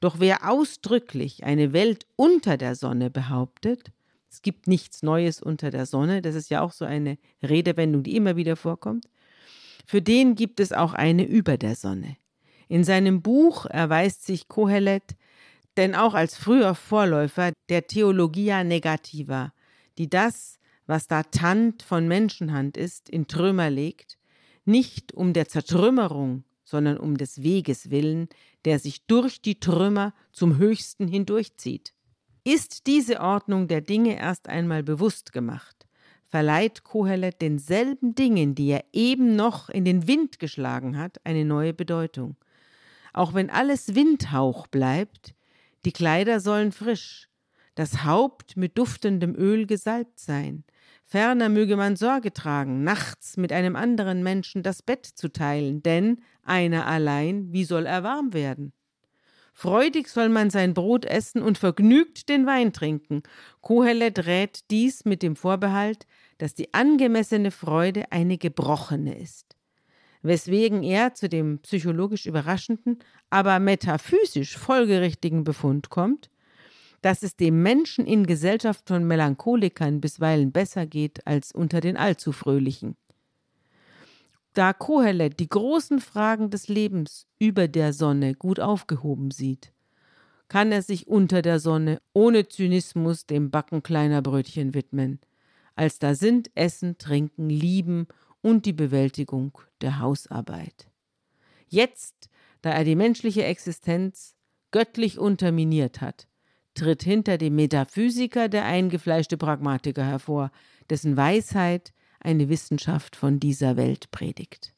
Doch 0.00 0.20
wer 0.20 0.50
ausdrücklich 0.50 1.44
eine 1.44 1.74
Welt 1.74 2.06
unter 2.16 2.56
der 2.56 2.76
Sonne 2.76 3.10
behauptet, 3.10 3.92
es 4.30 4.40
gibt 4.40 4.68
nichts 4.68 5.02
Neues 5.02 5.42
unter 5.42 5.70
der 5.70 5.84
Sonne. 5.84 6.22
Das 6.22 6.34
ist 6.34 6.48
ja 6.48 6.62
auch 6.62 6.72
so 6.72 6.86
eine 6.86 7.18
Redewendung, 7.42 8.04
die 8.04 8.16
immer 8.16 8.36
wieder 8.36 8.56
vorkommt. 8.56 9.06
Für 9.90 10.02
den 10.02 10.34
gibt 10.34 10.60
es 10.60 10.74
auch 10.74 10.92
eine 10.92 11.24
über 11.24 11.56
der 11.56 11.74
Sonne. 11.74 12.18
In 12.68 12.84
seinem 12.84 13.22
Buch 13.22 13.64
erweist 13.64 14.26
sich 14.26 14.46
Kohelet 14.46 15.16
denn 15.78 15.94
auch 15.94 16.12
als 16.12 16.36
früher 16.36 16.74
Vorläufer 16.74 17.52
der 17.70 17.86
Theologia 17.86 18.64
Negativa, 18.64 19.54
die 19.96 20.10
das, 20.10 20.58
was 20.86 21.06
da 21.06 21.22
Tant 21.22 21.82
von 21.82 22.06
Menschenhand 22.06 22.76
ist, 22.76 23.08
in 23.08 23.28
Trümmer 23.28 23.70
legt, 23.70 24.18
nicht 24.66 25.14
um 25.14 25.32
der 25.32 25.48
Zertrümmerung, 25.48 26.44
sondern 26.64 26.98
um 26.98 27.16
des 27.16 27.42
Weges 27.42 27.90
willen, 27.90 28.28
der 28.66 28.78
sich 28.78 29.06
durch 29.06 29.40
die 29.40 29.58
Trümmer 29.58 30.12
zum 30.32 30.58
Höchsten 30.58 31.08
hindurchzieht. 31.08 31.94
Ist 32.44 32.86
diese 32.86 33.20
Ordnung 33.20 33.68
der 33.68 33.80
Dinge 33.80 34.18
erst 34.18 34.48
einmal 34.50 34.82
bewusst 34.82 35.32
gemacht, 35.32 35.86
verleiht 36.28 36.84
Kohelet 36.84 37.40
denselben 37.40 38.14
Dingen, 38.14 38.54
die 38.54 38.68
er 38.68 38.84
eben 38.92 39.34
noch 39.34 39.68
in 39.68 39.84
den 39.84 40.06
Wind 40.06 40.38
geschlagen 40.38 40.98
hat, 40.98 41.18
eine 41.24 41.44
neue 41.44 41.72
Bedeutung. 41.72 42.36
Auch 43.12 43.34
wenn 43.34 43.50
alles 43.50 43.94
Windhauch 43.94 44.66
bleibt, 44.66 45.34
die 45.84 45.92
Kleider 45.92 46.40
sollen 46.40 46.72
frisch, 46.72 47.28
das 47.74 48.04
Haupt 48.04 48.56
mit 48.56 48.76
duftendem 48.76 49.34
Öl 49.34 49.66
gesalbt 49.66 50.18
sein, 50.18 50.64
ferner 51.04 51.48
möge 51.48 51.76
man 51.76 51.96
Sorge 51.96 52.32
tragen, 52.32 52.84
nachts 52.84 53.36
mit 53.36 53.52
einem 53.52 53.76
anderen 53.76 54.22
Menschen 54.22 54.62
das 54.62 54.82
Bett 54.82 55.06
zu 55.06 55.32
teilen, 55.32 55.82
denn 55.82 56.20
einer 56.42 56.86
allein, 56.86 57.52
wie 57.52 57.64
soll 57.64 57.86
er 57.86 58.02
warm 58.02 58.34
werden? 58.34 58.72
Freudig 59.60 60.06
soll 60.06 60.28
man 60.28 60.50
sein 60.50 60.72
Brot 60.72 61.04
essen 61.04 61.42
und 61.42 61.58
vergnügt 61.58 62.28
den 62.28 62.46
Wein 62.46 62.72
trinken. 62.72 63.24
Kohelet 63.60 64.24
rät 64.24 64.70
dies 64.70 65.04
mit 65.04 65.20
dem 65.20 65.34
Vorbehalt, 65.34 66.06
dass 66.38 66.54
die 66.54 66.72
angemessene 66.74 67.50
Freude 67.50 68.12
eine 68.12 68.38
gebrochene 68.38 69.18
ist. 69.18 69.56
Weswegen 70.22 70.84
er 70.84 71.14
zu 71.14 71.28
dem 71.28 71.58
psychologisch 71.58 72.26
überraschenden, 72.26 73.00
aber 73.30 73.58
metaphysisch 73.58 74.56
folgerichtigen 74.56 75.42
Befund 75.42 75.90
kommt, 75.90 76.30
dass 77.02 77.24
es 77.24 77.34
dem 77.34 77.60
Menschen 77.60 78.06
in 78.06 78.26
Gesellschaft 78.26 78.86
von 78.86 79.08
Melancholikern 79.08 80.00
bisweilen 80.00 80.52
besser 80.52 80.86
geht 80.86 81.26
als 81.26 81.50
unter 81.50 81.80
den 81.80 81.96
Allzufröhlichen. 81.96 82.96
Da 84.58 84.72
Kohelet 84.72 85.38
die 85.38 85.48
großen 85.48 86.00
Fragen 86.00 86.50
des 86.50 86.66
Lebens 86.66 87.28
über 87.38 87.68
der 87.68 87.92
Sonne 87.92 88.34
gut 88.34 88.58
aufgehoben 88.58 89.30
sieht, 89.30 89.70
kann 90.48 90.72
er 90.72 90.82
sich 90.82 91.06
unter 91.06 91.42
der 91.42 91.60
Sonne 91.60 92.02
ohne 92.12 92.48
Zynismus 92.48 93.24
dem 93.24 93.52
Backen 93.52 93.84
kleiner 93.84 94.20
Brötchen 94.20 94.74
widmen, 94.74 95.20
als 95.76 96.00
da 96.00 96.16
sind 96.16 96.50
Essen, 96.56 96.98
Trinken, 96.98 97.48
Lieben 97.48 98.08
und 98.42 98.66
die 98.66 98.72
Bewältigung 98.72 99.56
der 99.80 100.00
Hausarbeit. 100.00 100.88
Jetzt, 101.68 102.28
da 102.60 102.70
er 102.70 102.82
die 102.82 102.96
menschliche 102.96 103.44
Existenz 103.44 104.34
göttlich 104.72 105.20
unterminiert 105.20 106.00
hat, 106.00 106.26
tritt 106.74 107.04
hinter 107.04 107.38
dem 107.38 107.54
Metaphysiker 107.54 108.48
der 108.48 108.64
eingefleischte 108.64 109.36
Pragmatiker 109.36 110.04
hervor, 110.04 110.50
dessen 110.90 111.16
Weisheit 111.16 111.92
eine 112.20 112.48
Wissenschaft 112.48 113.16
von 113.16 113.40
dieser 113.40 113.76
Welt 113.76 114.10
predigt. 114.10 114.74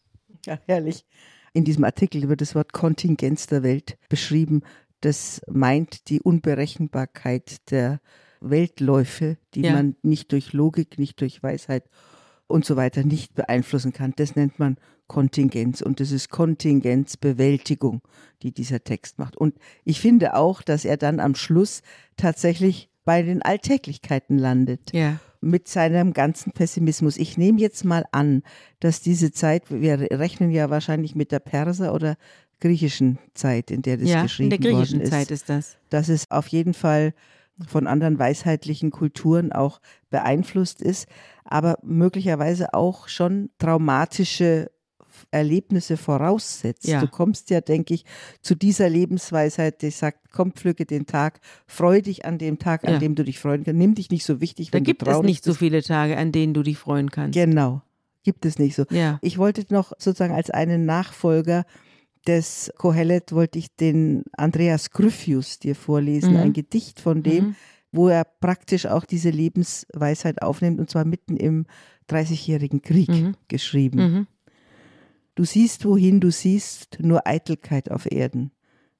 Ja, 0.47 0.59
herrlich. 0.67 1.05
In 1.53 1.65
diesem 1.65 1.85
Artikel 1.85 2.29
wird 2.29 2.41
das 2.41 2.55
Wort 2.55 2.73
Kontingenz 2.73 3.47
der 3.47 3.63
Welt 3.63 3.99
beschrieben. 4.09 4.63
Das 5.01 5.41
meint 5.49 6.09
die 6.09 6.21
Unberechenbarkeit 6.21 7.71
der 7.71 8.01
Weltläufe, 8.41 9.37
die 9.55 9.63
ja. 9.63 9.73
man 9.73 9.97
nicht 10.03 10.33
durch 10.33 10.53
Logik, 10.53 10.99
nicht 10.99 11.21
durch 11.21 11.43
Weisheit 11.43 11.85
und 12.47 12.65
so 12.65 12.77
weiter 12.77 13.05
nicht 13.05 13.35
beeinflussen 13.35 13.93
kann. 13.93 14.13
Das 14.17 14.37
nennt 14.37 14.59
man 14.59 14.77
Kontingenz 15.09 15.81
und 15.81 15.99
das 16.01 16.13
ist 16.13 16.31
Kontingenzbewältigung, 16.31 18.01
die 18.43 18.53
dieser 18.53 18.85
Text 18.85 19.19
macht. 19.19 19.37
Und 19.37 19.57
ich 19.85 20.01
finde 20.01 20.35
auch, 20.35 20.63
dass 20.63 20.85
er 20.85 20.97
dann 20.97 21.19
am 21.21 21.35
Schluss 21.35 21.83
tatsächlich 22.17 22.91
bei 23.05 23.23
den 23.23 23.43
Alltäglichkeiten 23.43 24.39
landet. 24.39 24.93
Ja 24.93 25.19
mit 25.41 25.69
seinem 25.69 26.13
ganzen 26.13 26.53
Pessimismus. 26.53 27.17
Ich 27.17 27.39
nehme 27.39 27.61
jetzt 27.61 27.85
mal 27.85 28.05
an, 28.13 28.43
dass 28.79 29.01
diese 29.01 29.33
Zeit, 29.33 29.71
wir 29.71 30.01
rechnen 30.13 30.51
ja 30.51 30.71
wahrscheinlich 30.71 31.15
mit 31.15 31.33
der 31.33 31.39
Perser 31.39 31.95
oder 31.95 32.17
griechischen 32.61 33.19
Zeit, 33.35 33.71
in 33.71 33.83
der 33.83 33.97
das 33.97 34.09
ja, 34.09 34.23
geschrieben 34.23 34.53
worden 34.53 34.63
ist. 34.63 34.67
in 34.67 34.73
der 34.73 34.73
griechischen 34.73 35.05
Zeit 35.11 35.31
ist 35.31 35.49
das. 35.49 35.79
Dass 35.89 36.09
es 36.09 36.31
auf 36.31 36.47
jeden 36.49 36.75
Fall 36.75 37.15
von 37.67 37.87
anderen 37.87 38.19
weisheitlichen 38.19 38.91
Kulturen 38.91 39.53
auch 39.53 39.81
beeinflusst 40.11 40.81
ist, 40.83 41.09
aber 41.45 41.79
möglicherweise 41.83 42.75
auch 42.75 43.09
schon 43.09 43.51
traumatische 43.59 44.71
Erlebnisse 45.31 45.97
voraussetzt. 45.97 46.87
Ja. 46.87 47.01
Du 47.01 47.09
kommst 47.09 47.51
ja, 47.51 47.61
denke 47.61 47.95
ich, 47.95 48.05
zu 48.43 48.55
dieser 48.55 48.89
Lebensweisheit, 48.89 49.83
die 49.83 49.91
sagt, 49.91 50.31
komm, 50.33 50.53
pflücke 50.53 50.87
den 50.87 51.07
Tag, 51.07 51.41
freu 51.67 52.01
dich 52.03 52.25
an 52.25 52.39
dem 52.39 52.59
Tag, 52.59 52.85
an 52.87 52.95
Ja. 52.95 52.99
dem 52.99 53.15
du 53.15 53.25
dich 53.25 53.39
freuen 53.39 53.65
kannst. 53.65 53.79
Nimm 53.79 53.95
dich 53.95 54.11
nicht 54.11 54.25
so 54.25 54.41
wichtig, 54.41 54.71
Da 54.71 54.77
wenn 54.79 54.85
gibt 54.85 55.03
du 55.07 55.11
es 55.11 55.23
nicht 55.23 55.45
so 55.45 55.55
viele 55.55 55.83
Tage, 55.83 56.17
an 56.17 56.33
denen 56.33 56.55
du 56.55 56.63
dich 56.63 56.79
freuen 56.79 57.11
kannst. 57.11 57.35
Genau, 57.35 57.83
gibt 58.23 58.45
es 58.45 58.59
nicht 58.59 58.75
so. 58.75 58.85
Ja. 58.91 59.19
Ich 59.23 59.39
wollte 59.39 59.65
noch 59.73 59.93
sozusagen 59.99 60.35
als 60.35 60.51
einen 60.51 60.85
Nachfolger 60.87 61.65
des 62.27 62.71
Kohelet 62.77 63.33
wollte 63.33 63.59
ich 63.59 63.75
den 63.77 64.25
Andreas 64.37 64.91
Gryphius 64.91 65.59
dir 65.59 65.75
vorlesen, 65.75 66.33
Mhm. 66.35 66.41
ein 66.41 66.53
Gedicht 66.53 67.01
von 67.01 67.23
dem, 67.23 67.45
Mhm. 67.47 67.55
wo 67.93 68.09
er 68.09 68.25
praktisch 68.25 68.85
auch 68.87 69.07
diese 69.07 69.31
Lebensweisheit 69.31 70.43
aufnimmt 70.43 70.79
und 70.81 70.91
zwar 70.91 71.07
mitten 71.07 71.37
im 71.39 71.65
Dreißigjährigen 72.09 72.83
Krieg 72.83 73.09
Mhm. 73.09 73.35
geschrieben. 73.49 74.27
Du 75.35 75.45
siehst, 75.45 75.85
wohin 75.85 76.21
du 76.21 76.31
siehst, 76.31 76.99
nur 77.01 77.27
Eitelkeit 77.27 77.91
auf 77.91 78.11
Erden. 78.11 78.51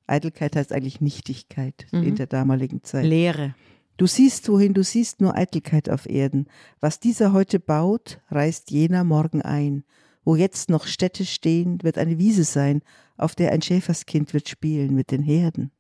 Eitelkeit 0.07 0.57
heißt 0.57 0.73
eigentlich 0.73 1.01
Nichtigkeit 1.01 1.87
Mhm. 1.93 2.03
in 2.03 2.15
der 2.17 2.27
damaligen 2.27 2.83
Zeit. 2.83 3.05
Leere. 3.05 3.55
Du 3.97 4.07
siehst, 4.07 4.49
wohin 4.49 4.73
du 4.75 4.83
siehst, 4.83 5.21
nur 5.21 5.37
Eitelkeit 5.37 5.91
auf 5.91 6.09
Erden. 6.09 6.47
Was 6.81 7.01
dieser 7.01 7.33
heute 7.33 7.61
baut, 7.61 8.21
reißt 8.31 8.71
jener 8.71 9.05
morgen 9.05 9.43
ein. 9.43 9.85
Wo 10.25 10.37
jetzt 10.37 10.71
noch 10.71 10.87
Städte 10.87 11.25
stehen, 11.25 11.83
wird 11.83 11.99
eine 11.99 12.19
Wiese 12.19 12.45
sein, 12.45 12.83
auf 13.17 13.35
der 13.35 13.53
ein 13.53 13.63
Schäferskind 13.63 14.33
wird 14.33 14.49
spielen 14.49 14.95
mit 14.95 15.11
den 15.11 15.23
Herden. 15.23 15.71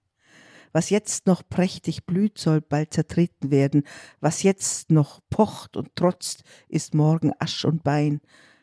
Was 0.72 0.90
jetzt 0.90 1.26
noch 1.26 1.42
prächtig 1.48 2.04
blüht, 2.06 2.38
soll 2.38 2.60
bald 2.60 2.92
zertreten 2.92 3.50
werden. 3.50 3.82
Was 4.20 4.42
jetzt 4.42 4.90
noch 4.90 5.20
pocht 5.30 5.76
und 5.76 5.96
trotzt, 5.96 6.44
ist 6.68 6.94
morgen 6.94 7.32
Asch 7.38 7.64
und 7.64 7.82
Bein. 7.82 8.20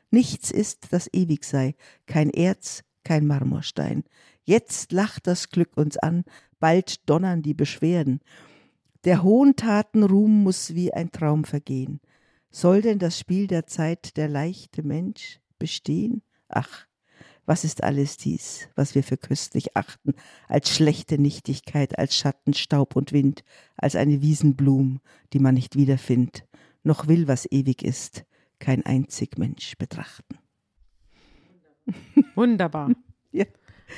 Nichts 0.10 0.52
ist, 0.52 0.88
das 0.92 1.10
ewig 1.14 1.44
sei, 1.44 1.76
kein 2.06 2.30
Erz, 2.30 2.84
kein 3.04 3.28
Marmorstein. 3.28 4.04
Jetzt 4.44 4.92
lacht 4.92 5.28
das 5.28 5.50
Glück 5.50 5.76
uns 5.76 5.98
an, 5.98 6.24
bald 6.60 7.10
donnern 7.10 7.42
die 7.42 7.54
Beschwerden. 7.54 8.22
Der 9.04 9.24
hohen 9.24 9.56
Taten 9.56 10.04
Ruhm 10.04 10.44
muss 10.44 10.74
wie 10.74 10.94
ein 10.94 11.12
Traum 11.12 11.44
vergehen. 11.44 12.00
Soll 12.50 12.82
denn 12.82 13.00
das 13.00 13.20
Spiel 13.20 13.48
der 13.48 13.68
Zeit 13.68 14.18
der 14.18 14.28
leichte 14.28 14.84
Mensch 14.84 15.40
bestehen? 15.60 16.22
Ach, 16.48 16.88
was 17.46 17.64
ist 17.64 17.84
alles 17.84 18.18
dies, 18.18 18.68
was 18.76 18.96
wir 18.96 19.04
für 19.04 19.18
köstlich 19.18 19.76
achten, 19.78 20.14
als 20.48 20.70
schlechte 20.70 21.18
Nichtigkeit, 21.18 21.98
als 21.98 22.16
Schatten, 22.16 22.54
Staub 22.54 22.96
und 22.96 23.14
Wind, 23.14 23.44
als 23.78 23.96
eine 23.96 24.22
Wiesenblum, 24.22 25.00
die 25.32 25.40
man 25.40 25.56
nicht 25.56 25.76
wiederfindet, 25.78 26.46
noch 26.84 27.08
will, 27.08 27.28
was 27.28 27.50
ewig 27.50 27.84
ist, 27.84 28.26
kein 28.60 28.86
einzig 28.86 29.38
Mensch 29.38 29.78
betrachten. 29.78 30.38
Wunderbar. 32.36 32.92
Ja. 33.34 33.44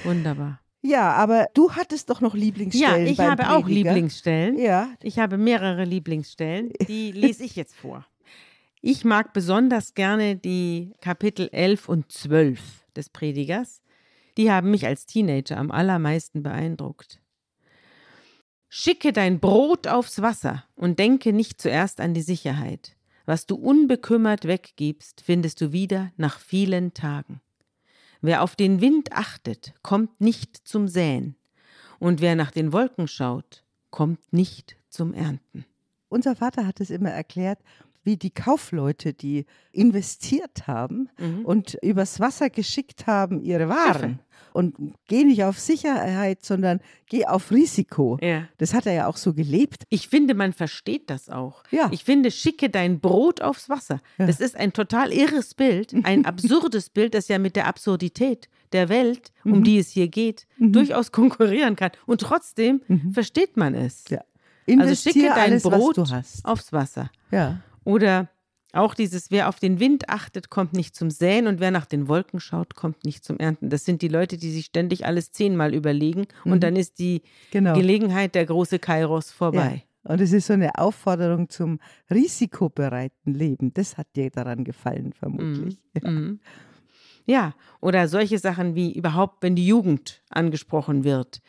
Wunderbar. 0.04 0.60
Ja, 0.82 1.14
aber 1.14 1.48
du 1.54 1.72
hattest 1.74 2.10
doch 2.10 2.20
noch 2.20 2.34
Ja, 2.34 2.40
Lieblingsstellen. 2.42 3.08
ich 3.08 3.18
beim 3.18 3.30
habe 3.32 3.50
auch 3.52 3.62
Prediger. 3.64 3.92
Lieblingsstellen. 3.92 4.58
Ja, 4.58 4.90
Ich 5.04 5.20
habe 5.20 5.38
mehrere 5.38 5.86
Lieblingsstellen, 5.86 6.72
die 6.88 7.12
lese 7.14 7.44
ich 7.44 7.56
jetzt 7.56 7.76
vor. 7.76 8.06
Ich 8.82 9.06
mag 9.06 9.32
besonders 9.32 9.94
gerne 9.94 10.36
die 10.36 10.94
Kapitel 11.00 11.48
11 11.52 11.88
und 11.88 12.12
12 12.12 12.60
des 12.96 13.10
Predigers. 13.10 13.82
Die 14.36 14.52
haben 14.52 14.72
mich 14.72 14.86
als 14.88 15.06
Teenager 15.06 15.58
am 15.58 15.70
allermeisten 15.72 16.42
beeindruckt. 16.44 17.22
Schicke 18.68 19.14
dein 19.14 19.40
Brot 19.40 19.88
aufs 19.88 20.22
Wasser 20.22 20.66
und 20.76 20.98
denke 21.00 21.34
nicht 21.34 21.62
zuerst 21.62 22.02
an 22.02 22.14
die 22.14 22.22
Sicherheit. 22.22 22.98
Was 23.30 23.46
du 23.46 23.54
unbekümmert 23.54 24.46
weggibst, 24.46 25.22
findest 25.22 25.62
du 25.62 25.72
wieder 25.72 26.12
nach 26.18 26.40
vielen 26.40 26.96
Tagen. 26.96 27.42
Wer 28.22 28.42
auf 28.42 28.56
den 28.56 28.82
Wind 28.82 29.12
achtet, 29.12 29.76
kommt 29.84 30.20
nicht 30.20 30.68
zum 30.68 30.88
Säen. 30.88 31.36
Und 32.00 32.22
wer 32.22 32.36
nach 32.36 32.50
den 32.50 32.74
Wolken 32.74 33.08
schaut, 33.08 33.64
kommt 33.92 34.34
nicht 34.34 34.78
zum 34.90 35.14
Ernten. 35.14 35.64
unser 36.08 36.36
Vater 36.36 36.66
hat 36.66 36.82
es 36.82 36.90
immer 36.90 37.12
erklärt, 37.12 37.60
wie 38.04 38.18
die 38.18 38.32
Kaufleute, 38.32 39.14
die 39.14 39.46
investiert 39.72 40.68
haben 40.68 41.10
Mhm. 41.20 41.46
und 41.46 41.78
übers 41.82 42.20
Wasser 42.20 42.50
geschickt 42.50 43.08
haben 43.08 43.42
ihre 43.42 43.70
Waren. 43.70 44.20
Und 44.52 44.76
geh 45.08 45.24
nicht 45.26 45.44
auf 45.44 45.60
Sicherheit, 45.60 46.44
sondern 46.44 46.80
geh 47.08 47.26
auf 47.26 47.52
Risiko. 47.52 48.18
Ja. 48.22 48.48
Das 48.58 48.74
hat 48.74 48.86
er 48.88 48.94
ja 48.94 49.08
auch 49.08 49.18
so 49.18 49.34
gelebt. 49.34 49.84
Ich 49.90 50.08
finde, 50.08 50.34
man 50.34 50.54
versteht 50.54 51.10
das 51.10 51.30
auch. 51.30 51.64
Ja. 51.72 51.90
Ich 51.92 52.04
finde, 52.04 52.32
schicke 52.32 52.70
dein 52.70 53.00
Brot 53.00 53.42
aufs 53.42 53.70
Wasser. 53.70 54.00
Ja. 54.18 54.26
Das 54.26 54.40
ist 54.40 54.56
ein 54.56 54.74
total 54.74 55.12
irres 55.14 55.54
Bild, 55.54 55.94
ein 56.04 56.26
absurdes 56.26 56.90
Bild, 56.90 57.14
das 57.14 57.28
ja 57.28 57.38
mit 57.38 57.56
der 57.56 57.68
Absurdität 57.68 58.50
der 58.72 58.90
Welt, 58.90 59.32
Mhm. 59.44 59.54
um 59.54 59.64
die 59.64 59.78
es 59.78 59.90
hier 59.92 60.08
geht, 60.08 60.48
durchaus 60.58 61.12
konkurrieren 61.12 61.76
kann. 61.76 61.92
Und 62.08 62.22
trotzdem 62.22 62.82
Mhm. 62.88 63.12
versteht 63.14 63.56
man 63.58 63.76
es. 63.76 64.06
Ja. 64.10 64.20
Also 64.20 64.82
Investier 64.84 65.14
schicke 65.14 65.28
dein 65.28 65.52
alles, 65.52 65.64
Brot 65.64 65.98
aufs 66.00 66.72
Wasser. 66.74 67.10
Ja. 67.32 67.62
Oder 67.90 68.30
auch 68.72 68.94
dieses, 68.94 69.32
wer 69.32 69.50
auf 69.50 69.60
den 69.60 69.80
Wind 69.80 70.10
achtet, 70.10 70.50
kommt 70.50 70.74
nicht 70.74 70.96
zum 70.96 71.10
Säen 71.10 71.48
und 71.48 71.60
wer 71.60 71.72
nach 71.72 71.86
den 71.86 72.08
Wolken 72.08 72.40
schaut, 72.40 72.76
kommt 72.76 73.04
nicht 73.04 73.26
zum 73.26 73.38
Ernten. 73.40 73.70
Das 73.70 73.84
sind 73.84 74.02
die 74.04 74.08
Leute, 74.08 74.38
die 74.38 74.52
sich 74.52 74.66
ständig 74.66 75.06
alles 75.06 75.32
zehnmal 75.32 75.74
überlegen 75.74 76.28
und 76.46 76.62
dann 76.62 76.76
ist 76.76 77.00
die 77.00 77.24
Genau. 77.52 77.74
Gelegenheit 77.74 78.36
der 78.36 78.46
große 78.46 78.78
Kairos 78.78 79.32
vorbei. 79.32 79.84
Ja. 80.04 80.12
Und 80.12 80.22
es 80.22 80.32
ist 80.32 80.48
so 80.48 80.54
eine 80.54 80.78
Aufforderung 80.78 81.50
zum 81.50 81.80
risikobereiten 82.10 83.34
Leben. 83.34 83.74
Das 83.74 83.98
hat 83.98 84.08
dir 84.16 84.30
daran 84.30 84.64
gefallen, 84.64 85.14
vermutlich. 85.14 85.78
Mhm. 86.02 86.40
Ja, 87.26 87.54
oder 87.82 88.08
solche 88.08 88.40
Sachen 88.40 88.76
wie 88.76 88.94
überhaupt, 88.94 89.44
wenn 89.44 89.56
die 89.56 89.68
Jugend 89.68 90.22
angesprochen 90.30 91.04
wird. 91.04 91.42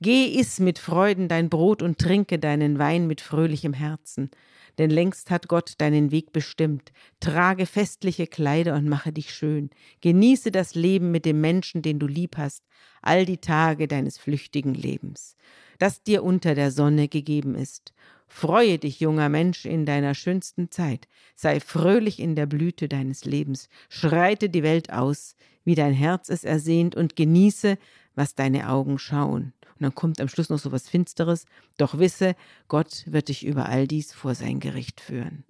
Geh, 0.00 0.26
iss 0.26 0.60
mit 0.60 0.78
Freuden 0.78 1.26
dein 1.26 1.48
Brot 1.48 1.82
und 1.82 1.98
trinke 1.98 2.38
deinen 2.38 2.78
Wein 2.78 3.06
mit 3.06 3.20
fröhlichem 3.20 3.72
Herzen. 3.72 4.30
Denn 4.78 4.90
längst 4.90 5.30
hat 5.30 5.48
Gott 5.48 5.74
deinen 5.78 6.10
Weg 6.10 6.32
bestimmt. 6.32 6.92
Trage 7.20 7.66
festliche 7.66 8.26
Kleider 8.26 8.74
und 8.74 8.88
mache 8.88 9.12
dich 9.12 9.32
schön. 9.32 9.70
Genieße 10.00 10.50
das 10.50 10.74
Leben 10.74 11.10
mit 11.10 11.24
dem 11.24 11.40
Menschen, 11.40 11.82
den 11.82 11.98
du 11.98 12.06
lieb 12.06 12.36
hast, 12.36 12.62
all 13.02 13.24
die 13.24 13.38
Tage 13.38 13.88
deines 13.88 14.18
flüchtigen 14.18 14.74
Lebens, 14.74 15.36
das 15.78 16.02
dir 16.02 16.22
unter 16.22 16.54
der 16.54 16.70
Sonne 16.70 17.08
gegeben 17.08 17.54
ist. 17.54 17.94
Freue 18.28 18.78
dich, 18.78 19.00
junger 19.00 19.28
Mensch, 19.28 19.64
in 19.64 19.86
deiner 19.86 20.14
schönsten 20.14 20.70
Zeit. 20.70 21.08
Sei 21.36 21.60
fröhlich 21.60 22.18
in 22.18 22.34
der 22.34 22.46
Blüte 22.46 22.88
deines 22.88 23.24
Lebens. 23.24 23.68
Schreite 23.88 24.50
die 24.50 24.62
Welt 24.62 24.92
aus, 24.92 25.36
wie 25.64 25.74
dein 25.74 25.94
Herz 25.94 26.28
es 26.28 26.44
ersehnt, 26.44 26.96
und 26.96 27.16
genieße, 27.16 27.78
was 28.14 28.34
deine 28.34 28.68
Augen 28.68 28.98
schauen. 28.98 29.52
Und 29.78 29.82
dann 29.82 29.94
kommt 29.94 30.20
am 30.20 30.28
Schluss 30.28 30.48
noch 30.48 30.58
so 30.58 30.72
was 30.72 30.88
Finsteres. 30.88 31.44
Doch 31.76 31.98
wisse, 31.98 32.34
Gott 32.66 33.04
wird 33.06 33.28
dich 33.28 33.44
über 33.44 33.66
all 33.68 33.86
dies 33.86 34.14
vor 34.14 34.34
sein 34.34 34.58
Gericht 34.58 35.00
führen. 35.00 35.44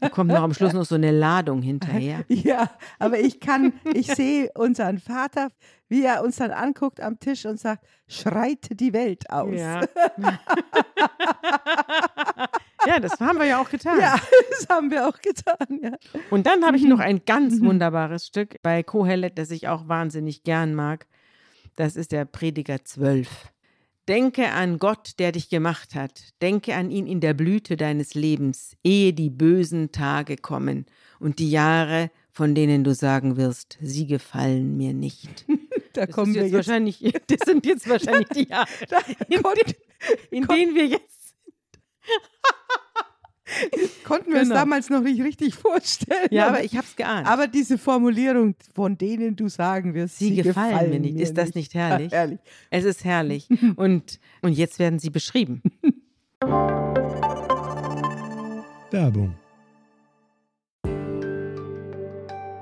Da 0.00 0.08
kommt 0.08 0.30
noch 0.30 0.42
am 0.42 0.54
Schluss 0.54 0.72
noch 0.72 0.86
so 0.86 0.94
eine 0.94 1.10
Ladung 1.10 1.62
hinterher. 1.62 2.24
Ja, 2.28 2.70
aber 2.98 3.18
ich 3.18 3.40
kann, 3.40 3.72
ich 3.92 4.06
sehe 4.06 4.50
unseren 4.54 4.98
Vater, 4.98 5.48
wie 5.88 6.04
er 6.04 6.22
uns 6.22 6.36
dann 6.36 6.50
anguckt 6.50 7.00
am 7.00 7.18
Tisch 7.18 7.44
und 7.46 7.58
sagt, 7.58 7.84
schreite 8.06 8.74
die 8.74 8.92
Welt 8.92 9.28
aus. 9.30 9.54
Ja. 9.54 9.80
ja, 12.86 13.00
das 13.00 13.18
haben 13.20 13.38
wir 13.38 13.46
ja 13.46 13.60
auch 13.60 13.68
getan. 13.68 13.98
Ja, 14.00 14.16
das 14.50 14.68
haben 14.68 14.90
wir 14.90 15.08
auch 15.08 15.20
getan, 15.20 15.80
ja. 15.82 15.92
Und 16.30 16.46
dann 16.46 16.64
habe 16.64 16.76
ich 16.76 16.84
noch 16.84 17.00
ein 17.00 17.24
ganz 17.24 17.60
wunderbares 17.64 18.26
Stück 18.26 18.56
bei 18.62 18.82
Kohelet, 18.82 19.38
das 19.38 19.50
ich 19.50 19.68
auch 19.68 19.88
wahnsinnig 19.88 20.42
gern 20.42 20.74
mag. 20.74 21.06
Das 21.76 21.96
ist 21.96 22.12
der 22.12 22.24
Prediger 22.24 22.84
12. 22.84 23.28
Denke 24.08 24.52
an 24.52 24.78
Gott, 24.78 25.12
der 25.18 25.32
dich 25.32 25.50
gemacht 25.50 25.94
hat. 25.94 26.22
Denke 26.40 26.74
an 26.74 26.90
ihn 26.90 27.06
in 27.06 27.20
der 27.20 27.34
Blüte 27.34 27.76
deines 27.76 28.14
Lebens, 28.14 28.74
ehe 28.82 29.12
die 29.12 29.28
bösen 29.28 29.92
Tage 29.92 30.36
kommen 30.36 30.86
und 31.20 31.38
die 31.38 31.50
Jahre, 31.50 32.10
von 32.30 32.54
denen 32.54 32.84
du 32.84 32.94
sagen 32.94 33.36
wirst, 33.36 33.76
sie 33.82 34.06
gefallen 34.06 34.76
mir 34.76 34.94
nicht. 34.94 35.44
Da 35.94 36.06
Das, 36.06 36.14
kommen 36.14 36.34
wir 36.34 36.42
jetzt 36.42 36.52
jetzt. 36.52 36.68
wahrscheinlich, 36.68 37.00
das 37.26 37.40
sind 37.46 37.66
jetzt 37.66 37.88
wahrscheinlich 37.88 38.28
die 38.28 38.44
Jahre, 38.50 38.68
Da 38.88 38.98
in, 39.26 39.42
den, 39.42 39.74
in 40.30 40.46
denen 40.46 40.74
wir 40.74 40.86
jetzt 40.86 41.34
konnten 44.04 44.30
wir 44.32 44.40
uns 44.40 44.48
Genau. 44.48 44.60
damals 44.60 44.90
noch 44.90 45.00
nicht 45.02 45.22
richtig 45.22 45.54
vorstellen. 45.54 46.28
Ja, 46.30 46.48
aber 46.48 46.62
ich 46.64 46.76
habe 46.76 46.86
es 46.86 46.96
geahnt. 46.96 47.26
aber 47.26 47.46
diese 47.46 47.78
Formulierung, 47.78 48.54
von 48.74 48.96
denen 48.98 49.36
du 49.36 49.48
sagen 49.48 49.94
wirst, 49.94 50.18
Sie 50.18 50.34
gefallen 50.36 50.90
mir 50.90 51.00
nicht. 51.00 51.18
Ist 51.18 51.36
das 51.38 51.54
nicht 51.54 51.74
herrlich? 51.74 52.12
Ja, 52.12 52.18
herrlich. 52.20 52.40
Es 52.70 52.84
ist 52.84 53.04
herrlich. 53.04 53.48
Und, 53.76 54.18
und 54.42 54.52
jetzt 54.52 54.78
werden 54.78 54.98
sie 54.98 55.10
beschrieben. 55.10 55.62
Werbung. 58.90 59.34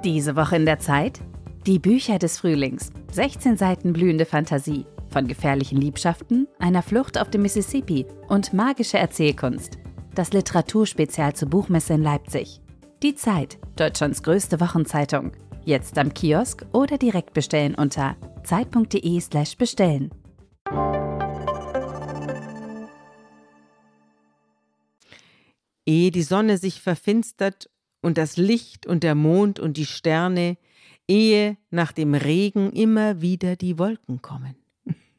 Diese 0.04 0.36
Woche 0.36 0.56
in 0.56 0.66
der 0.66 0.78
Zeit? 0.78 1.20
Die 1.66 1.78
Bücher 1.78 2.18
des 2.18 2.38
Frühlings. 2.38 2.90
16 3.12 3.56
Seiten 3.56 3.92
blühende 3.92 4.24
Fantasie. 4.24 4.86
Von 5.08 5.26
gefährlichen 5.28 5.80
Liebschaften, 5.80 6.46
einer 6.58 6.82
Flucht 6.82 7.18
auf 7.18 7.30
dem 7.30 7.42
Mississippi 7.42 8.06
und 8.28 8.52
magische 8.52 8.98
Erzählkunst. 8.98 9.78
Das 10.16 10.32
Literaturspezial 10.32 11.36
zur 11.36 11.50
Buchmesse 11.50 11.92
in 11.92 12.02
Leipzig. 12.02 12.62
Die 13.02 13.14
Zeit, 13.14 13.58
Deutschlands 13.76 14.22
größte 14.22 14.60
Wochenzeitung. 14.60 15.32
Jetzt 15.66 15.98
am 15.98 16.14
Kiosk 16.14 16.64
oder 16.72 16.96
direkt 16.96 17.34
bestellen 17.34 17.74
unter 17.74 18.16
zeit.de/slash 18.42 19.58
bestellen. 19.58 20.10
Ehe 25.84 26.10
die 26.10 26.22
Sonne 26.22 26.56
sich 26.56 26.80
verfinstert 26.80 27.68
und 28.00 28.16
das 28.16 28.38
Licht 28.38 28.86
und 28.86 29.02
der 29.02 29.14
Mond 29.14 29.60
und 29.60 29.76
die 29.76 29.84
Sterne, 29.84 30.56
ehe 31.06 31.58
nach 31.68 31.92
dem 31.92 32.14
Regen 32.14 32.72
immer 32.72 33.20
wieder 33.20 33.54
die 33.54 33.78
Wolken 33.78 34.22
kommen. 34.22 34.56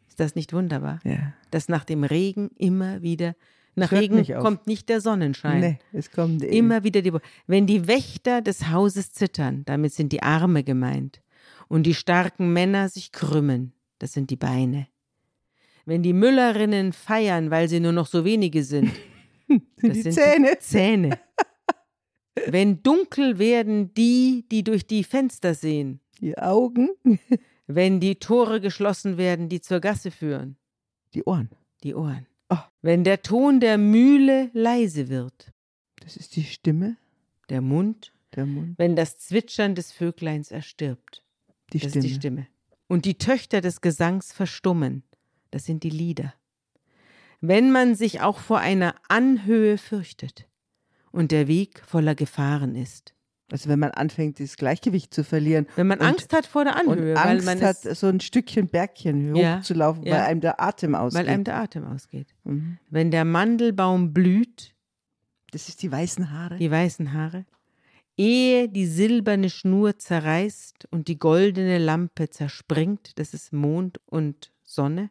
Ist 0.07 0.19
das 0.19 0.33
nicht 0.33 0.53
wunderbar? 0.53 0.99
Ja. 1.03 1.33
Dass 1.51 1.69
nach 1.69 1.83
dem 1.83 2.03
Regen 2.03 2.49
immer 2.57 3.03
wieder, 3.03 3.35
nach 3.77 3.91
Regen 3.91 4.15
nicht 4.17 4.35
kommt 4.37 4.67
nicht 4.67 4.89
der 4.89 5.01
Sonnenschein. 5.01 5.59
Nee, 5.59 5.79
es 5.93 6.11
kommt 6.11 6.43
eben. 6.43 6.53
Immer 6.53 6.83
wieder 6.83 7.01
die 7.01 7.13
Wo- 7.13 7.19
Wenn 7.45 7.65
die 7.67 7.87
Wächter 7.87 8.41
des 8.41 8.69
Hauses 8.69 9.11
zittern, 9.13 9.63
damit 9.65 9.93
sind 9.93 10.11
die 10.11 10.23
Arme 10.23 10.63
gemeint, 10.63 11.21
und 11.69 11.83
die 11.83 11.93
starken 11.93 12.53
Männer 12.53 12.89
sich 12.89 13.11
krümmen, 13.11 13.73
das 13.99 14.13
sind 14.13 14.29
die 14.29 14.35
Beine. 14.37 14.87
Wenn 15.85 16.03
die 16.03 16.13
Müllerinnen 16.13 16.91
feiern, 16.93 17.49
weil 17.51 17.67
sie 17.69 17.79
nur 17.79 17.91
noch 17.93 18.07
so 18.07 18.25
wenige 18.25 18.63
sind, 18.63 18.91
das 19.47 19.91
die 19.93 20.01
sind 20.01 20.13
Zähne. 20.13 20.51
die 20.53 20.59
Zähne. 20.59 21.19
Wenn 22.47 22.83
dunkel 22.83 23.39
werden 23.39 23.93
die, 23.95 24.45
die 24.51 24.63
durch 24.63 24.85
die 24.85 25.03
Fenster 25.03 25.53
sehen, 25.55 25.99
Die 26.21 26.37
Augen, 26.37 26.89
wenn 27.67 27.99
die 27.99 28.15
Tore 28.15 28.61
geschlossen 28.61 29.17
werden, 29.17 29.49
die 29.49 29.59
zur 29.59 29.79
Gasse 29.79 30.11
führen, 30.11 30.55
die 31.13 31.23
Ohren. 31.23 31.49
die 31.83 31.95
Ohren. 31.95 32.27
Oh. 32.49 32.57
Wenn 32.81 33.03
der 33.03 33.21
Ton 33.21 33.59
der 33.59 33.77
Mühle 33.77 34.49
leise 34.53 35.09
wird, 35.09 35.51
Das 36.01 36.15
ist 36.15 36.35
die 36.35 36.43
Stimme, 36.43 36.95
der 37.49 37.61
Mund 37.61 38.13
der 38.35 38.45
Mund, 38.45 38.77
wenn 38.77 38.95
das 38.95 39.17
Zwitschern 39.17 39.75
des 39.75 39.91
Vögleins 39.91 40.51
erstirbt. 40.51 41.23
die 41.73 41.79
das 41.79 41.91
Stimme. 41.91 42.05
ist 42.05 42.11
die 42.11 42.15
Stimme. 42.15 42.47
Und 42.87 43.05
die 43.05 43.17
Töchter 43.17 43.59
des 43.61 43.81
Gesangs 43.81 44.31
verstummen. 44.31 45.03
Das 45.51 45.65
sind 45.65 45.83
die 45.83 45.89
Lieder. 45.89 46.33
Wenn 47.41 47.71
man 47.71 47.95
sich 47.95 48.21
auch 48.21 48.39
vor 48.39 48.59
einer 48.59 48.95
Anhöhe 49.09 49.77
fürchtet 49.77 50.47
und 51.11 51.31
der 51.31 51.47
Weg 51.47 51.81
voller 51.85 52.15
Gefahren 52.15 52.75
ist. 52.75 53.13
Also 53.51 53.69
wenn 53.69 53.79
man 53.79 53.91
anfängt, 53.91 54.39
das 54.41 54.57
Gleichgewicht 54.57 55.13
zu 55.13 55.23
verlieren 55.23 55.67
Wenn 55.77 55.87
man 55.87 55.99
Und- 55.99 56.05
Angst 56.05 56.33
hat 56.33 56.45
vor 56.45 56.65
der 56.65 56.75
Anhöhe, 56.75 57.11
und 57.13 57.17
Angst 57.17 57.45
man 57.45 57.61
hat, 57.61 57.77
so 57.77 58.07
ein 58.07 58.19
Stückchen 58.19 58.67
Bergchen 58.67 59.35
Ja, 59.35 59.57
hochzulaufen, 59.59 60.03
ja. 60.03 60.15
weil 60.15 60.21
einem 60.23 60.41
der 60.41 60.61
Atem 60.61 60.95
ausgeht. 60.95 61.21
weil 61.25 61.29
einem 61.33 61.43
der 61.45 61.55
Atem 61.55 61.85
ausgeht. 61.85 62.27
Mhm. 62.43 62.77
Wenn 62.89 63.09
der 63.11 63.23
Mandelbaum 63.23 64.13
blüht, 64.13 64.75
Das 65.51 65.69
ist 65.69 65.81
die 65.81 65.91
weißen 65.91 66.31
Haare. 66.31 66.57
die 66.57 66.69
weißen 66.69 67.13
Haare, 67.13 67.45
ehe 68.17 68.67
die 68.67 68.85
silberne 68.85 69.49
Schnur 69.49 69.97
zerreißt 69.97 70.87
und 70.91 71.07
die 71.07 71.17
goldene 71.17 71.77
Lampe 71.77 72.29
zerspringt, 72.29 73.17
das 73.17 73.33
ist 73.33 73.53
Mond 73.53 74.01
und 74.07 74.51
Sonne, 74.63 75.09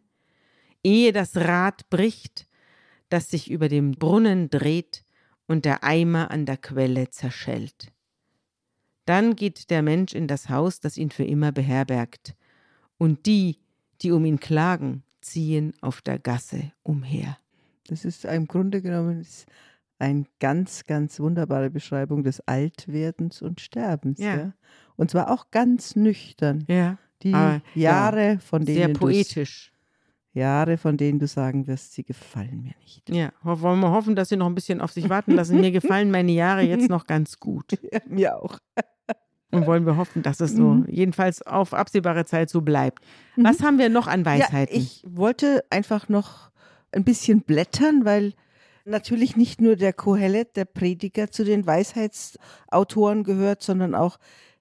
ehe 0.85 1.13
das 1.13 1.37
Rad 1.37 1.89
bricht, 1.89 2.47
das 3.09 3.31
sich 3.31 3.51
über 3.51 3.69
dem 3.71 3.93
Brunnen 3.93 4.51
dreht 4.51 5.05
und 5.47 5.65
der 5.65 5.85
Eimer 5.85 6.31
an 6.31 6.45
der 6.45 6.59
Quelle 6.59 7.09
zerschellt. 7.09 7.93
Dann 9.07 9.37
geht 9.37 9.71
der 9.71 9.83
Mensch 9.83 10.15
in 10.15 10.27
das 10.27 10.49
Haus, 10.51 10.81
das 10.81 10.99
ihn 10.99 11.11
für 11.11 11.25
immer 11.25 11.53
beherbergt, 11.53 12.35
und 12.99 13.27
die, 13.27 13.59
die 14.03 14.11
um 14.13 14.25
ihn 14.25 14.41
klagen, 14.41 15.03
ziehen 15.21 15.73
auf 15.81 16.03
der 16.03 16.19
Gasse 16.19 16.73
umher. 16.83 17.39
Das 17.89 18.05
ist 18.05 18.25
im 18.25 18.47
Grunde 18.47 18.83
genommen 18.83 19.25
eine 19.99 20.25
ganz, 20.41 20.85
ganz 20.85 21.21
wunderbare 21.21 21.71
Beschreibung 21.71 22.23
des 22.23 22.41
Altwerdens 22.47 23.43
und 23.43 23.61
Sterbens. 23.61 24.19
Ja. 24.19 24.37
Ja. 24.37 24.53
Und 24.97 25.11
zwar 25.11 25.31
auch 25.31 25.51
ganz 25.51 25.97
nüchtern. 25.97 26.65
Ja, 26.69 26.99
Die 27.23 27.33
aber, 27.33 27.63
Jahre, 27.75 28.39
von 28.41 28.65
denen 28.65 28.77
sehr 28.77 28.89
poetisch. 28.89 29.73
Jahre, 30.33 30.77
von 30.77 30.99
denen 30.99 31.19
du 31.19 31.27
sagen 31.27 31.67
wirst, 31.67 31.95
sie 31.95 32.05
gefallen 32.05 32.63
mir 32.63 32.75
nicht. 32.83 33.09
Ja, 33.09 33.33
wollen 33.43 33.81
wir 33.81 33.91
hoffen, 33.91 34.15
dass 34.15 34.29
Sie 34.29 34.37
noch 34.37 34.47
ein 34.47 34.55
bisschen 34.55 34.83
auf 34.83 34.93
sich 34.93 35.09
warten 35.09 35.33
lassen. 35.33 35.61
Mir 35.61 35.71
gefallen 35.73 36.11
meine 36.11 36.33
Jahre 36.33 36.61
jetzt 36.61 36.91
noch 36.91 37.07
ganz 37.07 37.41
gut. 37.41 37.73
Ja, 37.91 38.01
mir 38.07 38.37
auch. 38.37 38.59
Und 39.53 39.67
wollen 39.67 39.87
wir 39.87 39.97
hoffen, 39.97 40.23
dass 40.23 40.41
es 40.41 40.53
so, 40.53 40.63
Mhm. 40.75 40.87
jedenfalls 40.89 41.41
auf 41.43 41.73
absehbare 41.73 42.25
Zeit 42.25 42.51
so 42.51 42.61
bleibt. 42.63 43.03
Was 43.37 43.63
haben 43.63 43.79
wir 43.79 43.89
noch 43.89 44.07
an 44.09 44.25
Weisheiten? 44.25 44.75
Ja, 44.75 44.81
ich 44.83 45.03
wollte 45.07 45.65
einfach 45.71 46.09
noch 46.09 46.51
ein 46.93 47.05
bisschen 47.05 47.43
blättern, 47.43 48.05
weil 48.05 48.35
natürlich 48.85 49.37
nicht 49.37 49.61
nur 49.61 49.77
der 49.77 49.93
Kohelet, 49.93 50.57
der 50.57 50.65
Prediger, 50.65 51.31
zu 51.31 51.45
den 51.45 51.67
Weisheitsautoren 51.67 53.25
gehört, 53.25 53.63
sondern 53.63 53.95
auch 53.95 54.19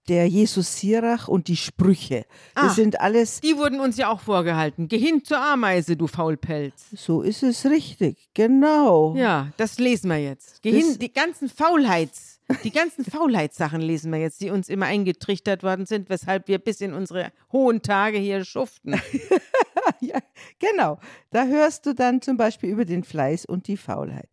der 0.08 0.28
Jesus 0.28 0.78
Sirach 0.80 1.28
und 1.28 1.48
die 1.48 1.56
Sprüche. 1.58 2.26
Das 2.54 2.66
Ah. 2.66 2.70
sind 2.70 3.00
alles, 3.02 3.42
Die 3.42 3.58
wurden 3.58 3.80
uns 3.80 3.98
ja 3.98 4.10
auch 4.12 4.20
vorgehalten. 4.20 4.88
Geh 4.88 5.00
hin 5.00 5.24
zur 5.24 5.40
Ameise, 5.42 5.98
du 5.98 6.06
Faulpelz. 6.06 6.86
so 6.96 7.24
ist 7.24 7.42
es 7.42 7.66
richtig, 7.66 8.30
genau. 8.36 9.16
Ja, 9.16 9.48
das 9.58 9.80
lesen 9.80 10.12
wir 10.12 10.20
jetzt. 10.20 10.62
Geh 10.62 10.74
Das- 10.80 10.90
hin, 10.90 11.00
die 11.00 11.12
ganzen 11.12 11.50
Faulheits, 11.50 12.35
die 12.64 12.72
ganzen 12.72 13.04
Faulheitssachen 13.04 13.82
lesen 13.82 14.12
wir 14.12 14.20
jetzt, 14.20 14.42
die 14.42 14.52
uns 14.52 14.70
immer 14.70 14.86
eingetrichtert 14.86 15.64
worden 15.64 15.86
sind, 15.86 16.10
weshalb 16.10 16.48
wir 16.48 16.60
bis 16.60 16.82
in 16.82 16.94
unsere 16.94 17.32
hohen 17.52 17.82
Tage 17.82 18.18
hier 18.18 18.46
schuften. 18.46 18.94
ja, 20.00 20.20
genau. 20.60 21.00
Da 21.32 21.46
hörst 21.46 21.86
du 21.86 21.94
dann 21.94 22.22
zum 22.22 22.38
Beispiel 22.38 22.70
über 22.70 22.86
den 22.86 23.04
Fleiß 23.04 23.46
und 23.46 23.68
die 23.68 23.78
Faulheit. 23.78 24.30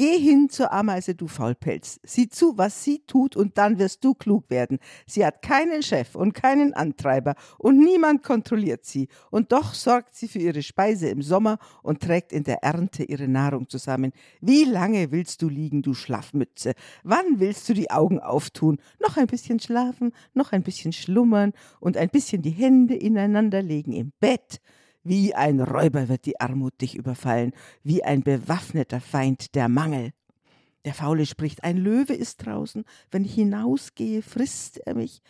Geh 0.00 0.18
hin 0.18 0.48
zur 0.48 0.72
Ameise, 0.72 1.14
du 1.14 1.28
Faulpelz. 1.28 2.00
Sieh 2.04 2.30
zu, 2.30 2.56
was 2.56 2.84
sie 2.84 3.02
tut, 3.06 3.36
und 3.36 3.58
dann 3.58 3.78
wirst 3.78 4.02
du 4.02 4.14
klug 4.14 4.48
werden. 4.48 4.78
Sie 5.06 5.26
hat 5.26 5.42
keinen 5.42 5.82
Chef 5.82 6.14
und 6.14 6.32
keinen 6.32 6.72
Antreiber, 6.72 7.34
und 7.58 7.78
niemand 7.78 8.22
kontrolliert 8.22 8.86
sie. 8.86 9.08
Und 9.30 9.52
doch 9.52 9.74
sorgt 9.74 10.14
sie 10.14 10.26
für 10.26 10.38
ihre 10.38 10.62
Speise 10.62 11.10
im 11.10 11.20
Sommer 11.20 11.58
und 11.82 12.00
trägt 12.00 12.32
in 12.32 12.44
der 12.44 12.62
Ernte 12.62 13.04
ihre 13.04 13.28
Nahrung 13.28 13.68
zusammen. 13.68 14.12
Wie 14.40 14.64
lange 14.64 15.12
willst 15.12 15.42
du 15.42 15.50
liegen, 15.50 15.82
du 15.82 15.92
Schlafmütze? 15.92 16.72
Wann 17.02 17.38
willst 17.38 17.68
du 17.68 17.74
die 17.74 17.90
Augen 17.90 18.20
auftun? 18.20 18.78
Noch 19.00 19.18
ein 19.18 19.26
bisschen 19.26 19.60
schlafen, 19.60 20.14
noch 20.32 20.52
ein 20.52 20.62
bisschen 20.62 20.94
schlummern 20.94 21.52
und 21.78 21.98
ein 21.98 22.08
bisschen 22.08 22.40
die 22.40 22.52
Hände 22.52 22.94
ineinander 22.94 23.60
legen 23.60 23.92
im 23.92 24.12
Bett. 24.18 24.62
Wie 25.02 25.34
ein 25.34 25.60
Räuber 25.60 26.08
wird 26.08 26.26
die 26.26 26.40
Armut 26.40 26.78
dich 26.80 26.94
überfallen, 26.94 27.52
wie 27.82 28.04
ein 28.04 28.22
bewaffneter 28.22 29.00
Feind 29.00 29.54
der 29.54 29.68
Mangel. 29.68 30.10
Der 30.84 30.92
Faule 30.92 31.24
spricht, 31.24 31.64
ein 31.64 31.78
Löwe 31.78 32.12
ist 32.12 32.44
draußen, 32.44 32.84
wenn 33.10 33.24
ich 33.24 33.34
hinausgehe, 33.34 34.22
frisst 34.22 34.78
er 34.78 34.94
mich. 34.94 35.22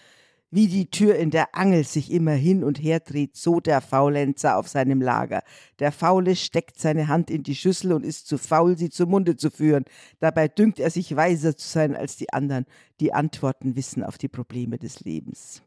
Wie 0.52 0.66
die 0.66 0.90
Tür 0.90 1.14
in 1.14 1.30
der 1.30 1.54
Angel 1.54 1.84
sich 1.84 2.10
immer 2.10 2.32
hin 2.32 2.64
und 2.64 2.82
her 2.82 2.98
dreht, 2.98 3.36
so 3.36 3.60
der 3.60 3.80
Faulenzer 3.80 4.56
auf 4.56 4.66
seinem 4.66 5.00
Lager. 5.00 5.44
Der 5.78 5.92
Faule 5.92 6.34
steckt 6.34 6.80
seine 6.80 7.06
Hand 7.06 7.30
in 7.30 7.44
die 7.44 7.54
Schüssel 7.54 7.92
und 7.92 8.04
ist 8.04 8.26
zu 8.26 8.38
faul, 8.38 8.76
sie 8.76 8.90
zum 8.90 9.10
Munde 9.10 9.36
zu 9.36 9.50
führen. 9.50 9.84
Dabei 10.18 10.48
dünkt 10.48 10.80
er 10.80 10.90
sich 10.90 11.14
weiser 11.14 11.56
zu 11.56 11.68
sein 11.68 11.94
als 11.94 12.16
die 12.16 12.32
anderen, 12.32 12.64
die 12.98 13.12
Antworten 13.12 13.76
wissen 13.76 14.02
auf 14.02 14.18
die 14.18 14.28
Probleme 14.28 14.78
des 14.78 15.00
Lebens. 15.00 15.62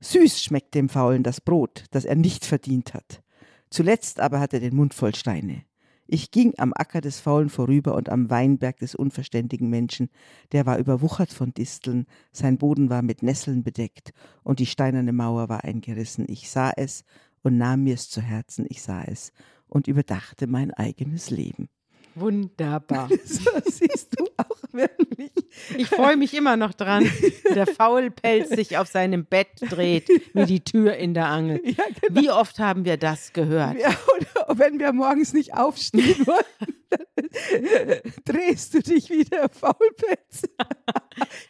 Süß 0.00 0.42
schmeckt 0.42 0.74
dem 0.74 0.88
Faulen 0.88 1.22
das 1.22 1.40
Brot, 1.40 1.84
das 1.90 2.04
er 2.04 2.16
nicht 2.16 2.44
verdient 2.44 2.94
hat. 2.94 3.22
Zuletzt 3.70 4.20
aber 4.20 4.40
hat 4.40 4.54
er 4.54 4.60
den 4.60 4.74
Mund 4.74 4.94
voll 4.94 5.14
Steine. 5.14 5.64
Ich 6.12 6.32
ging 6.32 6.54
am 6.56 6.72
Acker 6.74 7.00
des 7.00 7.20
Faulen 7.20 7.50
vorüber 7.50 7.94
und 7.94 8.08
am 8.08 8.30
Weinberg 8.30 8.78
des 8.78 8.96
unverständigen 8.96 9.70
Menschen. 9.70 10.10
Der 10.50 10.66
war 10.66 10.78
überwuchert 10.78 11.32
von 11.32 11.54
Disteln, 11.54 12.06
sein 12.32 12.58
Boden 12.58 12.90
war 12.90 13.02
mit 13.02 13.22
Nesseln 13.22 13.62
bedeckt 13.62 14.12
und 14.42 14.58
die 14.58 14.66
steinerne 14.66 15.12
Mauer 15.12 15.48
war 15.48 15.62
eingerissen. 15.62 16.24
Ich 16.28 16.50
sah 16.50 16.72
es 16.76 17.04
und 17.42 17.58
nahm 17.58 17.84
mir's 17.84 18.10
zu 18.10 18.20
Herzen, 18.20 18.66
ich 18.68 18.82
sah 18.82 19.04
es 19.04 19.32
und 19.68 19.86
überdachte 19.86 20.48
mein 20.48 20.72
eigenes 20.72 21.30
Leben. 21.30 21.68
Wunderbar. 22.16 23.08
So 23.24 23.50
siehst 23.64 24.18
du 24.18 24.24
auch 24.36 24.49
wirklich. 24.74 25.30
Ich 25.76 25.86
freue 25.88 26.16
mich 26.16 26.34
immer 26.34 26.56
noch 26.56 26.74
dran, 26.74 27.04
wie 27.04 27.54
der 27.54 27.66
Faulpelz 27.74 28.50
sich 28.50 28.76
auf 28.78 28.88
seinem 28.88 29.24
Bett 29.24 29.48
dreht, 29.60 30.08
wie 30.34 30.44
die 30.46 30.60
Tür 30.60 30.94
in 30.96 31.14
der 31.14 31.26
Angel. 31.26 31.60
Ja, 31.64 31.84
genau. 32.00 32.20
Wie 32.20 32.30
oft 32.30 32.58
haben 32.58 32.84
wir 32.84 32.96
das 32.96 33.32
gehört? 33.32 33.78
Ja, 33.80 33.90
oder 34.16 34.58
wenn 34.58 34.78
wir 34.78 34.92
morgens 34.92 35.32
nicht 35.32 35.54
aufstehen 35.54 36.26
wollen, 36.26 38.00
drehst 38.24 38.74
du 38.74 38.80
dich 38.80 39.10
wie 39.10 39.24
der 39.24 39.48
Faulpelz. 39.48 40.42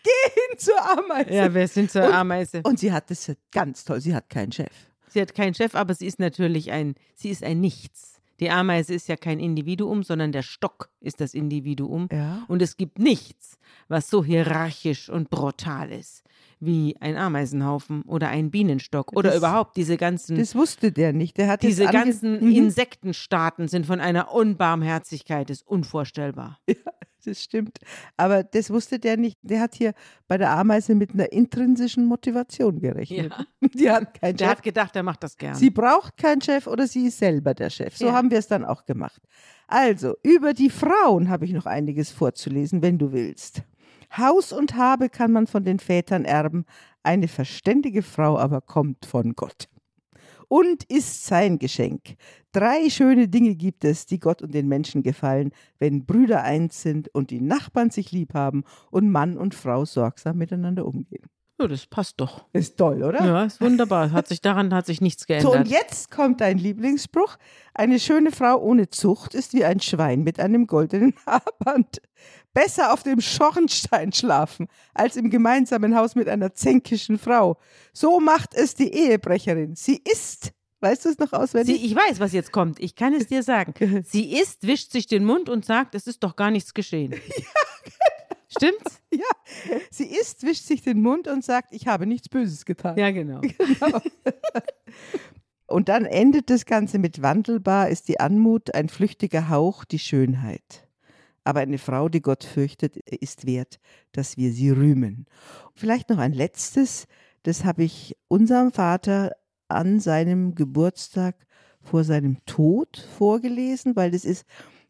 Geh 0.02 0.30
hin 0.33 0.59
zur 0.59 0.80
Ameise. 0.98 1.33
Ja, 1.35 1.52
wir 1.54 1.68
sind 1.68 1.90
zur 1.90 2.04
Und- 2.04 2.12
Ameise. 2.14 2.61
Und 2.64 2.78
sie 2.78 2.92
hat 2.92 3.11
es 3.11 3.30
ganz 3.52 3.85
toll. 3.85 4.00
Sie 4.00 4.14
hat 4.14 4.28
keinen 4.28 4.52
Chef. 4.52 4.72
Sie 5.09 5.20
hat 5.20 5.35
keinen 5.35 5.54
Chef, 5.54 5.74
aber 5.74 5.94
sie 5.94 6.06
ist 6.06 6.20
natürlich 6.20 6.70
ein, 6.70 6.94
sie 7.16 7.30
ist 7.30 7.42
ein 7.42 7.61
Nichts. 7.61 8.19
Die 8.40 8.50
Ameise 8.50 8.94
ist 8.94 9.09
ja 9.09 9.16
kein 9.16 9.38
Individuum, 9.38 10.03
sondern 10.03 10.33
der 10.33 10.42
Stock 10.42 10.90
ist 11.00 11.20
das 11.20 11.35
Individuum. 11.35 12.09
Ja. 12.11 12.44
Und 12.48 12.62
es 12.62 12.76
gibt 12.76 12.98
nichts, 12.98 13.59
was 13.88 14.09
so 14.09 14.24
hierarchisch 14.24 15.09
und 15.09 15.31
brutal 15.31 15.92
ist 15.92 16.24
wie 16.61 16.96
ein 17.01 17.16
Ameisenhaufen 17.16 18.03
oder 18.03 18.29
ein 18.29 18.51
Bienenstock 18.51 19.12
oder 19.16 19.31
Das- 19.31 19.38
überhaupt 19.38 19.77
diese 19.77 19.96
ganzen 19.96 20.37
Das 20.37 20.55
wusste 20.55 20.92
der 20.92 21.12
nicht. 21.12 21.38
Der 21.38 21.49
hat 21.49 21.62
diese 21.62 21.87
ganzen 21.87 22.44
Mhm. 22.44 22.53
Insektenstaaten 22.53 23.66
sind 23.68 23.87
von 23.87 24.01
einer 24.01 24.33
Unbarmherzigkeit, 24.33 25.51
ist 25.51 25.66
unvorstellbar. 25.66 26.59
das 27.25 27.42
stimmt. 27.42 27.79
Aber 28.16 28.42
das 28.44 28.70
wusste 28.70 28.99
der 28.99 29.16
nicht. 29.16 29.38
Der 29.42 29.61
hat 29.61 29.75
hier 29.75 29.92
bei 30.29 30.38
der 30.38 30.51
Ameise 30.51 30.94
mit 30.94 31.12
einer 31.14 31.33
intrinsischen 31.33 32.05
Motivation 32.07 32.79
gerechnet. 32.81 33.33
Ja. 33.33 33.68
Die 33.75 33.90
hat 33.90 34.20
keinen 34.20 34.37
Der 34.37 34.46
Chef. 34.46 34.57
hat 34.57 34.62
gedacht, 34.62 34.96
er 34.96 35.03
macht 35.03 35.23
das 35.23 35.37
gern. 35.37 35.55
Sie 35.55 35.70
braucht 35.70 36.16
keinen 36.16 36.40
Chef 36.40 36.66
oder 36.66 36.87
sie 36.87 37.07
ist 37.07 37.18
selber 37.18 37.55
der 37.55 37.70
Chef. 37.70 37.96
So 37.96 38.07
Ja. 38.07 38.12
haben 38.12 38.31
wir 38.31 38.38
es 38.38 38.49
dann 38.49 38.64
auch 38.64 38.85
gemacht. 38.85 39.20
Also, 39.66 40.14
über 40.25 40.53
die 40.53 40.68
Frauen 40.70 41.29
habe 41.29 41.44
ich 41.44 41.53
noch 41.53 41.66
einiges 41.66 42.11
vorzulesen, 42.11 42.83
wenn 42.83 42.99
du 42.99 43.12
willst. 43.12 43.62
Haus 44.16 44.53
und 44.53 44.75
Habe 44.77 45.09
kann 45.09 45.33
man 45.33 45.46
von 45.46 45.64
den 45.64 45.79
Vätern 45.79 46.25
erben, 46.25 46.64
eine 47.03 47.29
verständige 47.29 48.03
Frau 48.03 48.38
aber 48.38 48.61
kommt 48.61 49.07
von 49.07 49.35
Gott. 49.35 49.68
Und 50.49 50.83
ist 50.85 51.27
sein 51.27 51.59
Geschenk. 51.61 52.16
Drei 52.53 52.90
schöne 52.90 53.29
Dinge 53.29 53.55
gibt 53.55 53.85
es, 53.85 54.07
die 54.07 54.18
Gott 54.18 54.42
und 54.42 54.53
den 54.53 54.66
Menschen 54.66 55.05
gefallen, 55.05 55.53
wenn 55.79 56.05
Brüder 56.07 56.42
eins 56.42 56.83
sind 56.83 57.09
und 57.14 57.31
die 57.31 57.40
Nachbarn 57.40 57.90
sich 57.90 58.11
lieb 58.11 58.35
haben 58.35 58.64
und 58.90 59.11
Mann 59.12 59.38
und 59.38 59.55
Frau 59.55 59.85
sorgsam 59.85 60.38
miteinander 60.38 60.85
umgehen. 60.87 61.23
ja, 61.61 61.68
das 61.68 61.87
passt 61.87 62.20
doch. 62.20 62.46
Ist 62.53 62.77
toll, 62.79 63.05
oder? 63.05 63.25
Ja, 63.25 63.44
ist 63.44 63.61
wunderbar. 63.61 64.11
Hat 64.11 64.27
sich 64.27 64.40
daran 64.40 64.75
hat 64.75 64.87
sich 64.87 65.01
nichts 65.01 65.25
So, 65.29 65.53
und 65.53 65.64
geändert. 65.64 65.68
jetzt 65.68 66.11
kommt 66.11 66.40
dein 66.40 66.59
Lieblingsspruch. 66.59 67.37
Eine 67.73 68.01
schöne 68.01 68.33
Frau 68.33 68.59
ohne 68.61 68.88
Zucht 68.88 69.35
ist 69.37 69.53
wie 69.53 69.64
ein 69.64 69.79
Schwein 69.79 70.25
mit 70.25 70.40
einem 70.40 70.66
goldenen 70.66 71.14
Haarband. 71.27 72.01
Besser 72.52 72.92
auf 72.92 73.02
dem 73.02 73.20
Schornstein 73.20 74.12
schlafen, 74.12 74.66
als 74.94 75.16
im 75.16 75.30
gemeinsamen 75.30 75.96
Haus 75.96 76.14
mit 76.14 76.28
einer 76.28 76.54
zänkischen 76.54 77.18
Frau. 77.18 77.58
So 77.92 78.18
macht 78.20 78.54
es 78.54 78.74
die 78.74 78.92
Ehebrecherin. 78.92 79.76
Sie 79.76 80.02
ist, 80.04 80.52
weißt 80.80 81.04
du 81.04 81.10
es 81.10 81.18
noch 81.18 81.30
Sie, 81.30 81.36
auswendig? 81.36 81.84
ich 81.84 81.94
weiß, 81.94 82.18
was 82.18 82.32
jetzt 82.32 82.50
kommt. 82.50 82.80
Ich 82.80 82.96
kann 82.96 83.14
es 83.14 83.28
dir 83.28 83.42
sagen. 83.42 83.74
Sie 84.04 84.32
isst, 84.36 84.66
wischt 84.66 84.90
sich 84.90 85.06
den 85.06 85.24
Mund 85.24 85.48
und 85.48 85.64
sagt, 85.64 85.94
es 85.94 86.06
ist 86.06 86.24
doch 86.24 86.34
gar 86.34 86.50
nichts 86.50 86.74
geschehen. 86.74 87.14
Stimmt's? 88.48 89.00
Sie 89.90 90.06
isst, 90.06 90.42
wischt 90.42 90.64
sich 90.64 90.82
den 90.82 91.00
Mund 91.00 91.28
und 91.28 91.44
sagt, 91.44 91.72
ich 91.72 91.86
habe 91.86 92.04
nichts 92.04 92.28
Böses 92.28 92.64
getan. 92.64 92.98
Ja, 92.98 93.10
genau. 93.12 93.40
Und 95.68 95.88
dann 95.88 96.04
endet 96.04 96.50
das 96.50 96.66
Ganze 96.66 96.98
mit 96.98 97.22
wandelbar 97.22 97.90
ist 97.90 98.08
die 98.08 98.18
Anmut, 98.18 98.74
ein 98.74 98.88
flüchtiger 98.88 99.48
Hauch, 99.48 99.84
die 99.84 100.00
Schönheit. 100.00 100.88
Aber 101.50 101.58
eine 101.58 101.78
Frau, 101.78 102.08
die 102.08 102.22
Gott 102.22 102.44
fürchtet, 102.44 102.96
ist 102.96 103.44
wert, 103.44 103.80
dass 104.12 104.36
wir 104.36 104.52
sie 104.52 104.70
rühmen. 104.70 105.26
Vielleicht 105.74 106.08
noch 106.08 106.18
ein 106.18 106.32
letztes, 106.32 107.08
das 107.42 107.64
habe 107.64 107.82
ich 107.82 108.16
unserem 108.28 108.70
Vater 108.70 109.32
an 109.66 109.98
seinem 109.98 110.54
Geburtstag 110.54 111.34
vor 111.82 112.04
seinem 112.04 112.36
Tod 112.46 113.04
vorgelesen, 113.18 113.96
weil 113.96 114.12
das 114.12 114.24
ist, 114.24 114.44